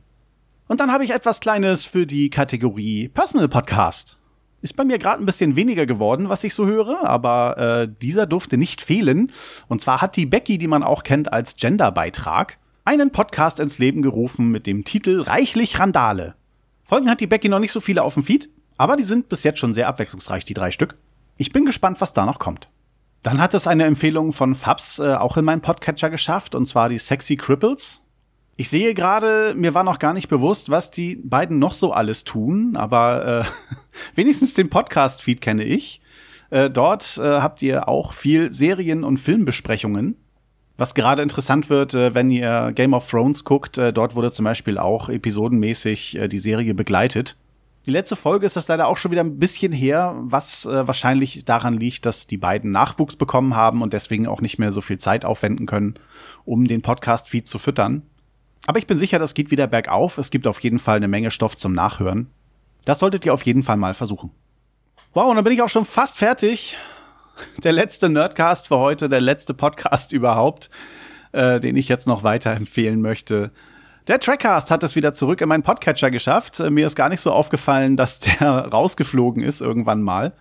Und 0.68 0.80
dann 0.80 0.92
habe 0.92 1.04
ich 1.04 1.10
etwas 1.10 1.40
Kleines 1.40 1.84
für 1.84 2.06
die 2.06 2.30
Kategorie 2.30 3.08
Personal 3.08 3.50
Podcast. 3.50 4.20
Ist 4.62 4.76
bei 4.76 4.86
mir 4.86 5.00
gerade 5.00 5.20
ein 5.20 5.26
bisschen 5.26 5.56
weniger 5.56 5.88
geworden, 5.88 6.30
was 6.30 6.44
ich 6.44 6.54
so 6.54 6.68
höre, 6.68 7.10
aber 7.10 7.58
äh, 7.58 7.90
dieser 8.04 8.28
durfte 8.28 8.56
nicht 8.56 8.82
fehlen. 8.82 9.32
Und 9.68 9.82
zwar 9.82 10.00
hat 10.00 10.16
die 10.16 10.28
Becky, 10.28 10.60
die 10.60 10.68
man 10.68 10.84
auch 10.84 11.02
kennt 11.02 11.34
als 11.34 11.56
Genderbeitrag, 11.56 12.58
einen 12.86 13.10
Podcast 13.10 13.60
ins 13.60 13.80
Leben 13.80 14.04
gerufen 14.04 14.50
mit 14.50 14.68
dem 14.68 14.84
Titel 14.84 15.22
Reichlich 15.22 15.80
Randale. 15.80 16.36
Folgen 16.84 17.10
hat 17.10 17.20
die 17.20 17.26
Becky 17.26 17.50
noch 17.50 17.58
nicht 17.58 17.72
so 17.72 17.80
viele 17.80 18.04
auf 18.04 18.14
dem 18.14 18.24
Feed, 18.24 18.52
aber 18.78 18.96
die 18.96 19.04
sind 19.04 19.28
bis 19.28 19.42
jetzt 19.42 19.58
schon 19.58 19.74
sehr 19.74 19.88
abwechslungsreich, 19.88 20.46
die 20.46 20.54
drei 20.54 20.70
Stück. 20.70 20.94
Ich 21.38 21.52
bin 21.52 21.66
gespannt, 21.66 22.00
was 22.00 22.14
da 22.14 22.28
noch 22.28 22.38
kommt. 22.38 22.70
Dann 23.24 23.40
hat 23.40 23.54
es 23.54 23.68
eine 23.68 23.86
Empfehlung 23.86 24.34
von 24.34 24.56
Fabs 24.56 25.00
äh, 25.00 25.14
auch 25.14 25.38
in 25.38 25.46
meinen 25.46 25.62
Podcatcher 25.62 26.10
geschafft, 26.10 26.56
und 26.56 26.66
zwar 26.66 26.90
die 26.90 26.98
Sexy 26.98 27.36
Cripples. 27.36 28.02
Ich 28.58 28.70
sehe 28.70 28.94
gerade, 28.94 29.54
mir 29.56 29.74
war 29.74 29.84
noch 29.84 30.00
gar 30.00 30.14
nicht 30.14 30.28
bewusst, 30.28 30.70
was 30.70 30.92
die 30.92 31.16
beiden 31.16 31.60
noch 31.60 31.74
so 31.74 31.94
alles 31.94 32.24
tun, 32.24 32.76
aber 32.76 33.46
äh, 33.46 33.46
wenigstens 34.16 34.56
den 34.56 34.70
Podcast-Feed 34.70 35.42
kenne 35.42 35.64
ich. 35.64 36.02
Äh, 36.50 36.70
dort 36.70 37.18
äh, 37.18 37.42
habt 37.42 37.62
ihr 37.62 37.88
auch 37.88 38.14
viel 38.14 38.52
Serien- 38.52 39.04
und 39.04 39.18
Filmbesprechungen. 39.18 40.18
Was 40.78 40.96
gerade 40.96 41.22
interessant 41.22 41.70
wird, 41.70 41.94
äh, 41.94 42.16
wenn 42.16 42.32
ihr 42.32 42.72
Game 42.74 42.94
of 42.94 43.08
Thrones 43.08 43.44
guckt, 43.44 43.78
äh, 43.78 43.94
dort 43.94 44.16
wurde 44.16 44.32
zum 44.32 44.46
Beispiel 44.46 44.78
auch 44.78 45.10
episodenmäßig 45.10 46.18
äh, 46.18 46.28
die 46.28 46.40
Serie 46.40 46.74
begleitet. 46.74 47.38
Die 47.88 47.92
letzte 47.92 48.16
Folge 48.16 48.46
ist 48.46 48.56
das 48.56 48.68
leider 48.68 48.88
auch 48.88 48.98
schon 48.98 49.12
wieder 49.12 49.24
ein 49.24 49.40
bisschen 49.40 49.72
her, 49.72 50.16
was 50.20 50.66
äh, 50.66 50.88
wahrscheinlich 50.88 51.46
daran 51.46 51.80
liegt, 51.80 52.06
dass 52.06 52.28
die 52.28 52.38
beiden 52.38 52.72
Nachwuchs 52.72 53.16
bekommen 53.16 53.56
haben 53.56 53.82
und 53.82 53.94
deswegen 53.94 54.28
auch 54.28 54.40
nicht 54.40 54.60
mehr 54.60 54.72
so 54.72 54.82
viel 54.82 55.00
Zeit 55.00 55.26
aufwenden 55.26 55.66
können, 55.66 55.96
um 56.46 56.66
den 56.66 56.84
Podcast-Feed 56.84 57.48
zu 57.48 57.58
füttern. 57.58 58.04
Aber 58.68 58.78
ich 58.78 58.86
bin 58.86 59.00
sicher, 59.00 59.18
das 59.18 59.34
geht 59.34 59.50
wieder 59.50 59.66
bergauf. 59.66 60.20
Es 60.20 60.30
gibt 60.30 60.46
auf 60.46 60.60
jeden 60.60 60.78
Fall 60.78 60.98
eine 60.98 61.08
Menge 61.08 61.32
Stoff 61.32 61.56
zum 61.56 61.74
Nachhören. 61.74 62.30
Das 62.86 63.00
solltet 63.00 63.26
ihr 63.26 63.34
auf 63.34 63.44
jeden 63.44 63.64
Fall 63.64 63.78
mal 63.78 63.96
versuchen. 63.96 64.32
Wow, 65.14 65.30
und 65.30 65.36
dann 65.36 65.44
bin 65.44 65.54
ich 65.54 65.64
auch 65.64 65.70
schon 65.70 65.86
fast 65.86 66.18
fertig. 66.18 66.78
Der 67.64 67.72
letzte 67.72 68.10
Nerdcast 68.10 68.68
für 68.68 68.78
heute, 68.78 69.10
der 69.10 69.22
letzte 69.22 69.56
Podcast 69.56 70.12
überhaupt, 70.12 70.70
äh, 71.32 71.60
den 71.60 71.76
ich 71.76 71.88
jetzt 71.88 72.06
noch 72.06 72.24
weiterempfehlen 72.24 73.02
möchte. 73.02 73.52
Der 74.08 74.20
Trackcast 74.20 74.72
hat 74.72 74.84
es 74.84 74.96
wieder 74.96 75.14
zurück 75.14 75.42
in 75.42 75.50
meinen 75.50 75.62
Podcatcher 75.62 76.10
geschafft. 76.10 76.60
Äh, 76.60 76.72
mir 76.72 76.88
ist 76.88 76.96
gar 76.96 77.10
nicht 77.10 77.22
so 77.22 77.32
aufgefallen, 77.32 77.98
dass 77.98 78.20
der 78.20 78.42
rausgeflogen 78.72 79.44
ist 79.44 79.62
irgendwann 79.62 80.02
mal. 80.02 80.34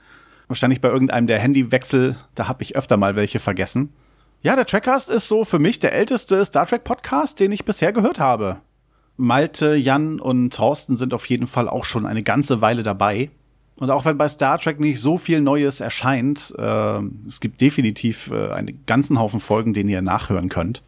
Wahrscheinlich 0.48 0.80
bei 0.80 0.88
irgendeinem 0.88 1.26
der 1.26 1.38
Handywechsel, 1.38 2.16
da 2.34 2.48
habe 2.48 2.62
ich 2.62 2.74
öfter 2.74 2.96
mal 2.96 3.16
welche 3.16 3.38
vergessen. 3.38 3.92
Ja, 4.40 4.56
der 4.56 4.64
Trackcast 4.64 5.10
ist 5.10 5.28
so 5.28 5.44
für 5.44 5.58
mich 5.58 5.78
der 5.78 5.92
älteste 5.92 6.42
Star 6.46 6.66
Trek 6.66 6.84
Podcast, 6.84 7.38
den 7.38 7.52
ich 7.52 7.66
bisher 7.66 7.92
gehört 7.92 8.18
habe. 8.18 8.62
Malte, 9.18 9.74
Jan 9.74 10.20
und 10.20 10.54
Thorsten 10.54 10.96
sind 10.96 11.12
auf 11.12 11.26
jeden 11.26 11.46
Fall 11.46 11.68
auch 11.68 11.84
schon 11.84 12.06
eine 12.06 12.22
ganze 12.22 12.62
Weile 12.62 12.82
dabei. 12.82 13.30
Und 13.76 13.90
auch 13.90 14.06
wenn 14.06 14.16
bei 14.16 14.28
Star 14.30 14.58
Trek 14.58 14.80
nicht 14.80 15.00
so 15.00 15.18
viel 15.18 15.42
Neues 15.42 15.80
erscheint, 15.80 16.54
äh, 16.56 17.00
es 17.26 17.40
gibt 17.40 17.60
definitiv 17.60 18.30
äh, 18.30 18.52
einen 18.52 18.84
ganzen 18.86 19.18
Haufen 19.18 19.40
Folgen, 19.40 19.74
den 19.74 19.90
ihr 19.90 20.00
nachhören 20.00 20.48
könnt. 20.48 20.82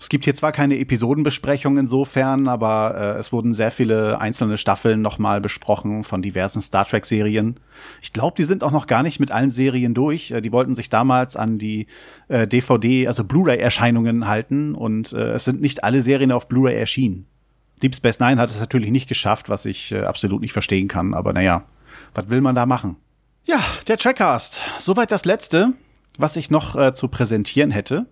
Es 0.00 0.08
gibt 0.08 0.24
hier 0.24 0.34
zwar 0.34 0.50
keine 0.50 0.78
Episodenbesprechung 0.78 1.76
insofern, 1.76 2.48
aber 2.48 2.94
äh, 2.96 3.18
es 3.18 3.32
wurden 3.32 3.52
sehr 3.52 3.70
viele 3.70 4.18
einzelne 4.18 4.56
Staffeln 4.56 5.02
nochmal 5.02 5.42
besprochen 5.42 6.04
von 6.04 6.22
diversen 6.22 6.62
Star 6.62 6.86
Trek-Serien. 6.86 7.60
Ich 8.00 8.14
glaube, 8.14 8.34
die 8.38 8.44
sind 8.44 8.64
auch 8.64 8.70
noch 8.70 8.86
gar 8.86 9.02
nicht 9.02 9.20
mit 9.20 9.30
allen 9.30 9.50
Serien 9.50 9.92
durch. 9.92 10.30
Äh, 10.30 10.40
die 10.40 10.52
wollten 10.52 10.74
sich 10.74 10.88
damals 10.88 11.36
an 11.36 11.58
die 11.58 11.86
äh, 12.28 12.48
DVD, 12.48 13.08
also 13.08 13.24
Blu-ray-Erscheinungen 13.24 14.26
halten 14.26 14.74
und 14.74 15.12
äh, 15.12 15.32
es 15.32 15.44
sind 15.44 15.60
nicht 15.60 15.84
alle 15.84 16.00
Serien 16.00 16.32
auf 16.32 16.48
Blu-ray 16.48 16.76
erschienen. 16.76 17.26
Deep 17.82 17.94
Space 17.94 18.20
Nine 18.20 18.40
hat 18.40 18.48
es 18.48 18.58
natürlich 18.58 18.90
nicht 18.90 19.06
geschafft, 19.08 19.50
was 19.50 19.66
ich 19.66 19.92
äh, 19.92 20.04
absolut 20.04 20.40
nicht 20.40 20.54
verstehen 20.54 20.88
kann, 20.88 21.12
aber 21.12 21.34
naja, 21.34 21.66
was 22.14 22.30
will 22.30 22.40
man 22.40 22.54
da 22.54 22.64
machen? 22.64 22.96
Ja, 23.44 23.60
der 23.86 23.98
Trackcast. 23.98 24.62
Soweit 24.78 25.12
das 25.12 25.26
letzte, 25.26 25.74
was 26.18 26.36
ich 26.36 26.50
noch 26.50 26.74
äh, 26.74 26.94
zu 26.94 27.08
präsentieren 27.08 27.70
hätte. 27.70 28.06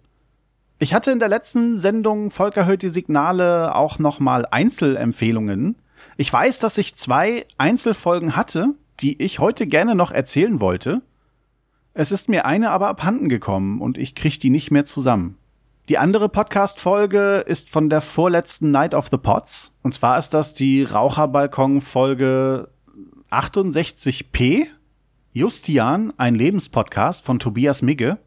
Ich 0.81 0.95
hatte 0.95 1.11
in 1.11 1.19
der 1.19 1.29
letzten 1.29 1.77
Sendung 1.77 2.31
Volker 2.31 2.65
hört 2.65 2.83
die 2.83 2.89
Signale 2.89 3.75
auch 3.75 3.99
noch 3.99 4.21
mal 4.21 4.47
Einzelempfehlungen. 4.47 5.75
Ich 6.17 6.33
weiß, 6.33 6.61
dass 6.61 6.79
ich 6.79 6.95
zwei 6.95 7.47
Einzelfolgen 7.59 8.37
hatte, 8.37 8.75
die 9.01 9.21
ich 9.21 9.41
heute 9.41 9.67
gerne 9.67 9.97
noch 9.97 10.13
erzählen 10.13 10.61
wollte. 10.61 11.03
Es 11.95 12.13
ist 12.13 12.29
mir 12.29 12.47
eine 12.47 12.71
aber 12.71 12.87
abhanden 12.87 13.29
gekommen 13.29 13.81
und 13.81 13.99
ich 13.99 14.15
krieg 14.15 14.39
die 14.39 14.51
nicht 14.51 14.71
mehr 14.71 14.85
zusammen. 14.85 15.37
Die 15.89 15.99
andere 15.99 16.29
Podcast-Folge 16.29 17.39
ist 17.39 17.71
von 17.71 17.91
der 17.91 18.01
vorletzten 18.01 18.71
Night 18.71 18.95
of 18.95 19.09
the 19.09 19.17
Pots. 19.17 19.73
Und 19.83 19.95
zwar 19.95 20.17
ist 20.17 20.31
das 20.31 20.55
die 20.55 20.85
Raucherbalkon-Folge 20.85 22.69
68p. 23.33 24.67
Justian, 25.33 26.13
ein 26.19 26.37
Lebenspodcast 26.37 27.25
von 27.25 27.41
Tobias 27.41 27.83
Migge. 27.83 28.19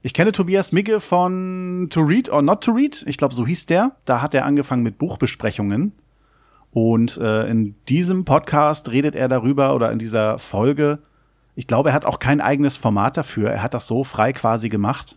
Ich 0.00 0.14
kenne 0.14 0.30
Tobias 0.30 0.70
Migge 0.70 1.00
von 1.00 1.88
To 1.90 2.02
Read 2.02 2.30
or 2.30 2.40
Not 2.40 2.62
to 2.62 2.70
Read. 2.70 3.02
Ich 3.08 3.16
glaube, 3.16 3.34
so 3.34 3.44
hieß 3.44 3.66
der. 3.66 3.96
Da 4.04 4.22
hat 4.22 4.32
er 4.32 4.44
angefangen 4.44 4.84
mit 4.84 4.96
Buchbesprechungen. 4.96 5.92
Und 6.70 7.16
äh, 7.16 7.50
in 7.50 7.74
diesem 7.88 8.24
Podcast 8.24 8.92
redet 8.92 9.16
er 9.16 9.26
darüber 9.26 9.74
oder 9.74 9.90
in 9.90 9.98
dieser 9.98 10.38
Folge. 10.38 11.00
Ich 11.56 11.66
glaube, 11.66 11.88
er 11.88 11.94
hat 11.96 12.06
auch 12.06 12.20
kein 12.20 12.40
eigenes 12.40 12.76
Format 12.76 13.16
dafür. 13.16 13.50
Er 13.50 13.62
hat 13.64 13.74
das 13.74 13.88
so 13.88 14.04
frei 14.04 14.32
quasi 14.32 14.68
gemacht. 14.68 15.16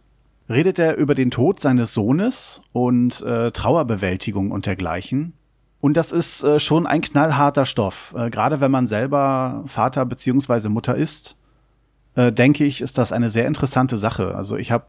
Redet 0.50 0.80
er 0.80 0.98
über 0.98 1.14
den 1.14 1.30
Tod 1.30 1.60
seines 1.60 1.94
Sohnes 1.94 2.64
und 2.74 3.22
äh, 3.22 3.52
Trauerbewältigung 3.52 4.50
und 4.50 4.66
dergleichen. 4.66 5.34
Und 5.80 5.96
das 5.96 6.12
ist 6.12 6.44
äh, 6.44 6.60
schon 6.60 6.88
ein 6.88 7.02
knallharter 7.02 7.68
Stoff. 7.68 8.16
Äh, 8.18 8.32
Gerade 8.32 8.60
wenn 8.62 8.72
man 8.72 8.88
selber 8.88 9.62
Vater 9.68 10.08
beziehungsweise 10.08 10.70
Mutter 10.70 10.96
ist 10.96 11.36
äh, 12.16 12.32
denke 12.32 12.66
ich, 12.66 12.82
ist 12.82 12.98
das 12.98 13.12
eine 13.12 13.30
sehr 13.30 13.48
interessante 13.48 13.98
Sache. 13.98 14.36
Also 14.36 14.58
ich 14.58 14.72
habe 14.72 14.86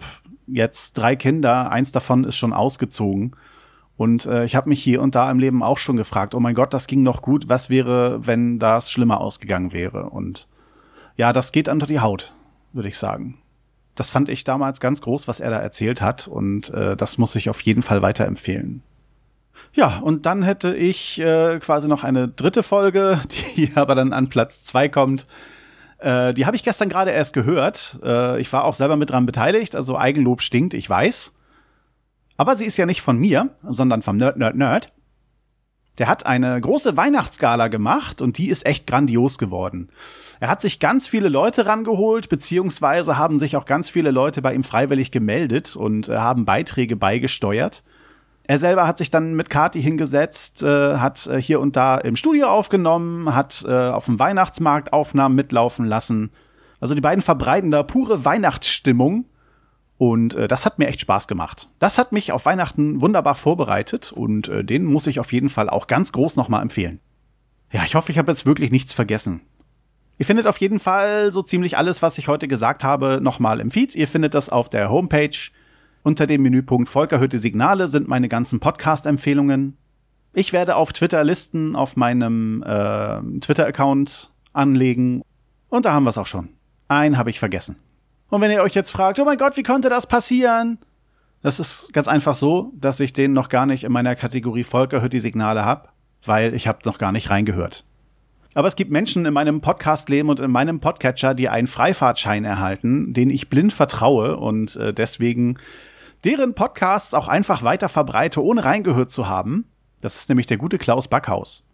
jetzt 0.47 0.95
drei 0.95 1.17
Kinder, 1.17 1.71
eins 1.71 1.93
davon 1.93 2.25
ist 2.25 2.37
schon 2.37 2.53
ausgezogen. 2.53 3.37
Und 3.97 4.27
äh, 4.27 4.45
ich 4.45 4.57
habe 4.57 4.69
mich 4.69 4.83
hier 4.83 5.03
und 5.03 5.15
da 5.15 5.31
im 5.31 5.39
Leben 5.39 5.63
auch 5.63 5.79
schon 5.79 5.97
gefragt, 5.97 6.35
oh 6.35 6.41
mein 6.41 6.55
Gott, 6.55 6.75
das 6.75 6.87
ging 6.87 7.03
noch 7.03 7.23
gut, 7.23 7.49
was 7.49 7.71
wäre, 7.71 8.27
wenn 8.27 8.59
das 8.59 8.91
schlimmer 8.91 9.21
ausgegangen 9.21 9.73
wäre? 9.73 10.11
Und 10.11 10.49
ja, 11.17 11.33
das 11.33 11.53
geht 11.53 11.69
unter 11.69 11.87
die 11.87 12.01
Haut, 12.01 12.33
würde 12.73 12.89
ich 12.89 12.99
sagen. 12.99 13.39
Das 13.95 14.11
fand 14.11 14.31
ich 14.31 14.45
damals 14.45 14.81
ganz 14.81 15.03
groß, 15.03 15.29
was 15.29 15.41
er 15.41 15.51
da 15.51 15.59
erzählt 15.59 16.01
hat, 16.01 16.27
und 16.27 16.71
äh, 16.71 16.97
das 16.97 17.19
muss 17.19 17.37
ich 17.37 17.51
auf 17.51 17.61
jeden 17.61 17.83
Fall 17.83 18.01
weiterempfehlen. 18.01 18.83
Ja, 19.75 19.99
und 19.99 20.27
dann 20.27 20.43
hätte 20.43 20.75
ich 20.75 21.21
äh, 21.21 21.59
quasi 21.59 21.89
noch 21.89 22.03
eine 22.03 22.29
dritte 22.29 22.63
Folge, 22.63 23.21
die 23.57 23.71
aber 23.75 23.95
dann 23.95 24.13
an 24.13 24.29
Platz 24.29 24.65
zwei 24.65 24.89
kommt. 24.89 25.27
Äh, 26.03 26.35
die 26.35 26.47
habe 26.47 26.57
ich 26.57 26.65
gestern 26.65 26.89
gerade 26.89 27.13
erst 27.13 27.33
gehört. 27.33 27.99
Äh, 28.03 28.41
ich 28.41 28.53
war 28.53 28.65
auch 28.65 28.75
selber 28.75 28.97
mit 28.97 29.11
dran 29.11 29.27
beteiligt, 29.27 29.77
also 29.77 29.97
Eigenlob 29.97 30.43
stinkt, 30.43 30.75
ich 30.75 30.89
weiß. 30.89 31.35
Aber 32.37 32.57
sie 32.57 32.67
ist 32.67 32.77
ja 32.77 32.87
nicht 32.87 33.03
von 33.03 33.19
mir, 33.19 33.51
sondern 33.63 34.03
vom 34.03 34.17
Nerd, 34.17 34.37
Nerd, 34.37 34.57
Nerd. 34.57 34.93
Der 35.99 36.09
hat 36.09 36.27
eine 36.27 36.59
große 36.61 36.97
Weihnachtsgala 36.97 37.69
gemacht 37.69 38.23
und 38.23 38.39
die 38.39 38.49
ist 38.49 38.65
echt 38.65 38.87
grandios 38.87 39.37
geworden. 39.37 39.91
Er 40.41 40.49
hat 40.49 40.63
sich 40.63 40.81
ganz 40.81 41.07
viele 41.07 41.29
Leute 41.29 41.67
rangeholt, 41.67 42.29
beziehungsweise 42.29 43.19
haben 43.19 43.39
sich 43.39 43.57
auch 43.57 43.67
ganz 43.67 43.91
viele 43.91 44.11
Leute 44.11 44.43
bei 44.43 44.55
ihm 44.55 44.65
freiwillig 44.65 45.11
gemeldet 45.11 45.77
und 45.77 46.09
äh, 46.09 46.17
haben 46.17 46.45
Beiträge 46.47 46.97
beigesteuert. 46.97 47.85
Er 48.45 48.59
selber 48.59 48.87
hat 48.87 48.99
sich 48.99 49.11
dann 49.11 49.35
mit 49.35 49.51
Kati 49.51 49.81
hingesetzt, 49.81 50.63
äh, 50.63 50.97
hat 50.97 51.27
äh, 51.27 51.41
hier 51.41 51.61
und 51.61 51.77
da 51.77 51.97
im 51.99 52.17
Studio 52.17 52.49
aufgenommen, 52.49 53.35
hat 53.35 53.65
äh, 53.67 53.73
auf 53.73 54.07
dem 54.07 54.19
Weihnachtsmarkt 54.19 54.93
Aufnahmen 54.93 55.37
mitlaufen 55.37 55.87
lassen. 55.87 56.31
Also 56.81 56.95
die 56.95 57.01
beiden 57.01 57.23
verbreiten 57.23 57.71
da 57.71 57.83
pure 57.83 58.25
Weihnachtsstimmung. 58.25 59.27
Und 59.97 60.35
äh, 60.35 60.49
das 60.49 60.67
hat 60.67 60.81
mir 60.81 60.89
echt 60.89 61.01
Spaß 61.01 61.29
gemacht. 61.29 61.69
Das 61.79 61.97
hat 61.97 62.11
mich 62.11 62.33
auf 62.33 62.45
Weihnachten 62.45 63.01
wunderbar 63.01 63.37
vorbereitet 63.37 64.11
und 64.11 64.49
äh, 64.49 64.65
den 64.65 64.85
muss 64.85 65.07
ich 65.07 65.21
auf 65.21 65.33
jeden 65.33 65.49
Fall 65.49 65.71
auch 65.71 65.87
ganz 65.87 66.11
groß 66.11 66.35
nochmal 66.35 66.63
empfehlen. 66.63 66.99
Ja, 67.73 67.85
ich 67.85 67.95
hoffe, 67.95 68.11
ich 68.11 68.19
habe 68.19 68.33
jetzt 68.33 68.45
wirklich 68.45 68.73
nichts 68.73 68.93
vergessen. 68.93 69.43
Ihr 70.19 70.27
findet 70.27 70.49
auf 70.49 70.59
jeden 70.59 70.81
Fall 70.81 71.33
so 71.33 71.41
ziemlich 71.41 71.79
alles, 71.79 72.03
was 72.03 72.19
ich 72.19 72.27
heute 72.27 72.49
gesagt 72.49 72.83
habe, 72.83 73.21
nochmal 73.23 73.61
im 73.61 73.71
Feed. 73.71 73.95
Ihr 73.95 74.09
findet 74.09 74.35
das 74.35 74.49
auf 74.49 74.69
der 74.69 74.91
Homepage 74.91 75.39
unter 76.03 76.27
dem 76.27 76.43
Menüpunkt 76.43 76.89
Volker 76.89 77.21
hörte 77.21 77.39
Signale 77.39 77.89
sind 77.89 78.09
meine 78.09 78.29
ganzen 78.29 78.61
Podcast-Empfehlungen. 78.61 79.77
Ich 80.33 80.53
werde 80.53 80.77
auf 80.77 80.93
Twitter 80.93 81.23
Listen 81.25 81.77
auf 81.77 81.97
meinem 81.97 82.63
äh, 82.63 83.21
Twitter-Account 83.41 84.33
anlegen. 84.53 85.23
Und 85.69 85.85
da 85.85 85.93
haben 85.93 86.05
wir 86.05 86.11
es 86.11 86.19
auch 86.19 86.27
schon. 86.27 86.49
Einen 86.89 87.19
habe 87.19 87.31
ich 87.31 87.39
vergessen. 87.39 87.77
Und 88.29 88.41
wenn 88.41 88.51
ihr 88.51 88.63
euch 88.63 88.75
jetzt 88.75 88.91
fragt, 88.91 89.19
oh 89.21 89.25
mein 89.25 89.39
Gott, 89.39 89.57
wie 89.57 89.63
konnte 89.63 89.89
das 89.89 90.07
passieren? 90.07 90.79
Das 91.43 91.61
ist 91.61 91.93
ganz 91.93 92.09
einfach 92.09 92.35
so, 92.35 92.73
dass 92.75 93.01
ich 93.01 93.13
den 93.13 93.33
noch 93.33 93.49
gar 93.49 93.67
nicht 93.67 93.85
in 93.85 93.93
meiner 93.93 94.17
Kategorie 94.17 94.65
Volker 94.65 95.03
hört 95.03 95.13
die 95.13 95.21
Signale 95.21 95.65
habe, 95.65 95.89
weil 96.25 96.55
ich 96.55 96.67
habe 96.67 96.79
noch 96.85 96.99
gar 96.99 97.13
nicht 97.13 97.31
reingehört. 97.31 97.85
Aber 98.55 98.69
es 98.69 98.77
gibt 98.77 98.91
Menschen 98.91 99.25
in 99.25 99.35
meinem 99.35 99.61
Podcast-Leben 99.61 100.29
und 100.29 100.41
in 100.41 100.51
meinem 100.51 100.81
Podcatcher, 100.81 101.35
die 101.35 101.49
einen 101.49 101.67
Freifahrtschein 101.67 102.45
erhalten, 102.45 103.13
den 103.13 103.31
ich 103.31 103.49
blind 103.49 103.73
vertraue 103.73 104.37
und 104.37 104.77
äh, 104.77 104.93
deswegen 104.93 105.57
deren 106.25 106.55
Podcasts 106.55 107.15
auch 107.15 107.29
einfach 107.29 107.63
weiter 107.63 107.89
verbreite, 107.89 108.43
ohne 108.43 108.65
reingehört 108.65 109.11
zu 109.11 109.29
haben. 109.29 109.67
Das 110.01 110.17
ist 110.17 110.29
nämlich 110.29 110.47
der 110.47 110.57
gute 110.57 110.79
Klaus 110.79 111.09
Backhaus. 111.09 111.65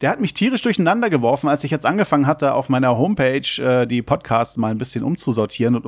Der 0.00 0.10
hat 0.10 0.20
mich 0.20 0.34
tierisch 0.34 0.62
durcheinander 0.62 1.08
geworfen, 1.08 1.48
als 1.48 1.64
ich 1.64 1.70
jetzt 1.70 1.86
angefangen 1.86 2.26
hatte, 2.26 2.54
auf 2.54 2.68
meiner 2.68 2.98
Homepage 2.98 3.62
äh, 3.62 3.86
die 3.86 4.02
Podcasts 4.02 4.58
mal 4.58 4.70
ein 4.70 4.78
bisschen 4.78 5.02
umzusortieren 5.02 5.74
und 5.74 5.86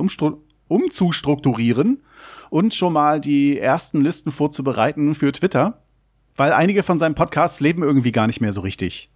umzustrukturieren 0.67 2.01
und 2.49 2.73
schon 2.73 2.93
mal 2.93 3.21
die 3.21 3.59
ersten 3.59 4.01
Listen 4.01 4.31
vorzubereiten 4.31 5.13
für 5.13 5.31
Twitter, 5.31 5.83
weil 6.35 6.53
einige 6.53 6.81
von 6.81 6.97
seinen 6.97 7.13
Podcasts 7.15 7.59
leben 7.59 7.83
irgendwie 7.83 8.11
gar 8.11 8.25
nicht 8.25 8.41
mehr 8.41 8.53
so 8.53 8.61
richtig. 8.61 9.11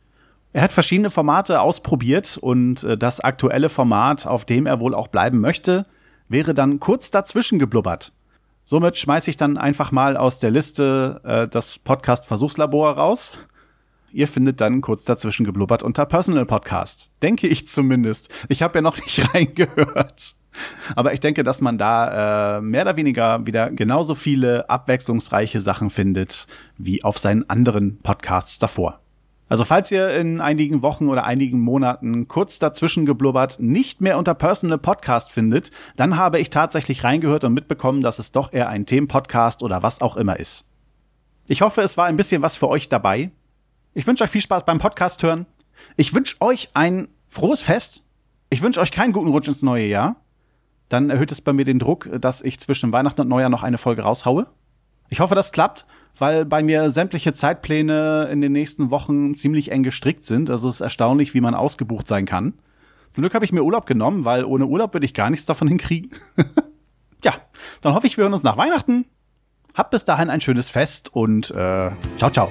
Er 0.51 0.61
hat 0.61 0.73
verschiedene 0.73 1.09
Formate 1.09 1.61
ausprobiert 1.61 2.37
und 2.39 2.83
äh, 2.83 2.95
das 2.95 3.19
aktuelle 3.19 3.69
Format, 3.69 4.27
auf 4.27 4.45
dem 4.45 4.67
er 4.67 4.79
wohl 4.79 4.93
auch 4.93 5.07
bleiben 5.07 5.39
möchte, 5.39 5.87
wäre 6.29 6.53
dann 6.53 6.79
kurz 6.79 7.09
dazwischen 7.09 7.57
geblubbert. 7.57 8.13
Somit 8.65 8.97
schmeiße 8.97 9.29
ich 9.29 9.37
dann 9.37 9.57
einfach 9.57 9.91
mal 9.91 10.15
aus 10.15 10.39
der 10.39 10.51
Liste 10.51 11.21
äh, 11.25 11.47
das 11.47 11.79
Podcast 11.79 12.25
Versuchslabor 12.25 12.91
raus. 12.91 13.33
Ihr 14.13 14.27
findet 14.27 14.61
dann 14.61 14.81
kurz 14.81 15.03
dazwischen 15.03 15.43
geblubbert 15.43 15.83
unter 15.83 16.05
Personal 16.05 16.45
Podcast. 16.45 17.09
Denke 17.21 17.47
ich 17.47 17.67
zumindest. 17.67 18.29
Ich 18.47 18.61
habe 18.61 18.77
ja 18.77 18.81
noch 18.81 18.97
nicht 19.03 19.33
reingehört. 19.33 20.35
Aber 20.95 21.13
ich 21.13 21.19
denke, 21.19 21.43
dass 21.43 21.61
man 21.61 21.77
da 21.77 22.57
äh, 22.57 22.61
mehr 22.61 22.83
oder 22.83 22.95
weniger 22.95 23.45
wieder 23.45 23.71
genauso 23.71 24.15
viele 24.15 24.69
abwechslungsreiche 24.69 25.59
Sachen 25.59 25.89
findet 25.89 26.47
wie 26.77 27.03
auf 27.03 27.17
seinen 27.17 27.49
anderen 27.49 27.99
Podcasts 28.01 28.59
davor. 28.59 29.02
Also 29.53 29.65
falls 29.65 29.91
ihr 29.91 30.09
in 30.09 30.41
einigen 30.41 30.81
Wochen 30.81 31.09
oder 31.09 31.25
einigen 31.25 31.59
Monaten 31.59 32.27
kurz 32.27 32.57
dazwischen 32.57 33.05
geblubbert 33.05 33.59
nicht 33.59 34.01
mehr 34.01 34.17
unter 34.17 34.33
Personal 34.33 34.79
Podcast 34.79 35.31
findet, 35.31 35.69
dann 35.95 36.17
habe 36.17 36.39
ich 36.39 36.49
tatsächlich 36.49 37.03
reingehört 37.03 37.43
und 37.43 37.53
mitbekommen, 37.53 38.01
dass 38.01 38.17
es 38.17 38.31
doch 38.31 38.51
eher 38.51 38.69
ein 38.69 38.87
Themenpodcast 38.87 39.61
oder 39.61 39.83
was 39.83 40.01
auch 40.01 40.17
immer 40.17 40.39
ist. 40.39 40.65
Ich 41.47 41.61
hoffe, 41.61 41.81
es 41.81 41.97
war 41.97 42.07
ein 42.07 42.15
bisschen 42.15 42.41
was 42.41 42.57
für 42.57 42.67
euch 42.67 42.89
dabei. 42.89 43.29
Ich 43.93 44.07
wünsche 44.07 44.23
euch 44.23 44.31
viel 44.31 44.41
Spaß 44.41 44.65
beim 44.65 44.79
Podcast 44.79 45.21
hören. 45.21 45.45
Ich 45.97 46.15
wünsche 46.15 46.37
euch 46.41 46.71
ein 46.73 47.09
frohes 47.27 47.61
Fest. 47.61 48.01
Ich 48.49 48.63
wünsche 48.63 48.79
euch 48.79 48.91
keinen 48.91 49.13
guten 49.13 49.29
Rutsch 49.29 49.49
ins 49.49 49.61
neue 49.61 49.85
Jahr. 49.85 50.15
Dann 50.89 51.11
erhöht 51.11 51.31
es 51.31 51.41
bei 51.41 51.53
mir 51.53 51.63
den 51.63 51.77
Druck, 51.77 52.09
dass 52.19 52.41
ich 52.41 52.59
zwischen 52.59 52.91
Weihnachten 52.91 53.21
und 53.21 53.27
Neujahr 53.27 53.51
noch 53.51 53.61
eine 53.61 53.77
Folge 53.77 54.01
raushaue. 54.01 54.47
Ich 55.13 55.19
hoffe, 55.19 55.35
das 55.35 55.51
klappt 55.51 55.85
weil 56.17 56.45
bei 56.45 56.61
mir 56.61 56.89
sämtliche 56.89 57.33
Zeitpläne 57.33 58.29
in 58.31 58.41
den 58.41 58.51
nächsten 58.51 58.91
Wochen 58.91 59.35
ziemlich 59.35 59.71
eng 59.71 59.83
gestrickt 59.83 60.23
sind. 60.23 60.49
Also 60.49 60.69
es 60.69 60.75
ist 60.75 60.81
erstaunlich, 60.81 61.33
wie 61.33 61.41
man 61.41 61.55
ausgebucht 61.55 62.07
sein 62.07 62.25
kann. 62.25 62.53
Zum 63.09 63.21
Glück 63.21 63.33
habe 63.33 63.45
ich 63.45 63.51
mir 63.51 63.63
Urlaub 63.63 63.85
genommen, 63.85 64.25
weil 64.25 64.43
ohne 64.43 64.65
Urlaub 64.65 64.93
würde 64.93 65.05
ich 65.05 65.13
gar 65.13 65.29
nichts 65.29 65.45
davon 65.45 65.67
hinkriegen. 65.67 66.11
ja, 67.23 67.33
dann 67.81 67.93
hoffe 67.93 68.07
ich, 68.07 68.17
wir 68.17 68.23
hören 68.23 68.33
uns 68.33 68.43
nach 68.43 68.57
Weihnachten. 68.57 69.05
Habt 69.75 69.91
bis 69.91 70.05
dahin 70.05 70.29
ein 70.29 70.41
schönes 70.41 70.69
Fest 70.69 71.13
und 71.13 71.49
äh, 71.51 71.91
ciao, 72.17 72.29
ciao. 72.31 72.49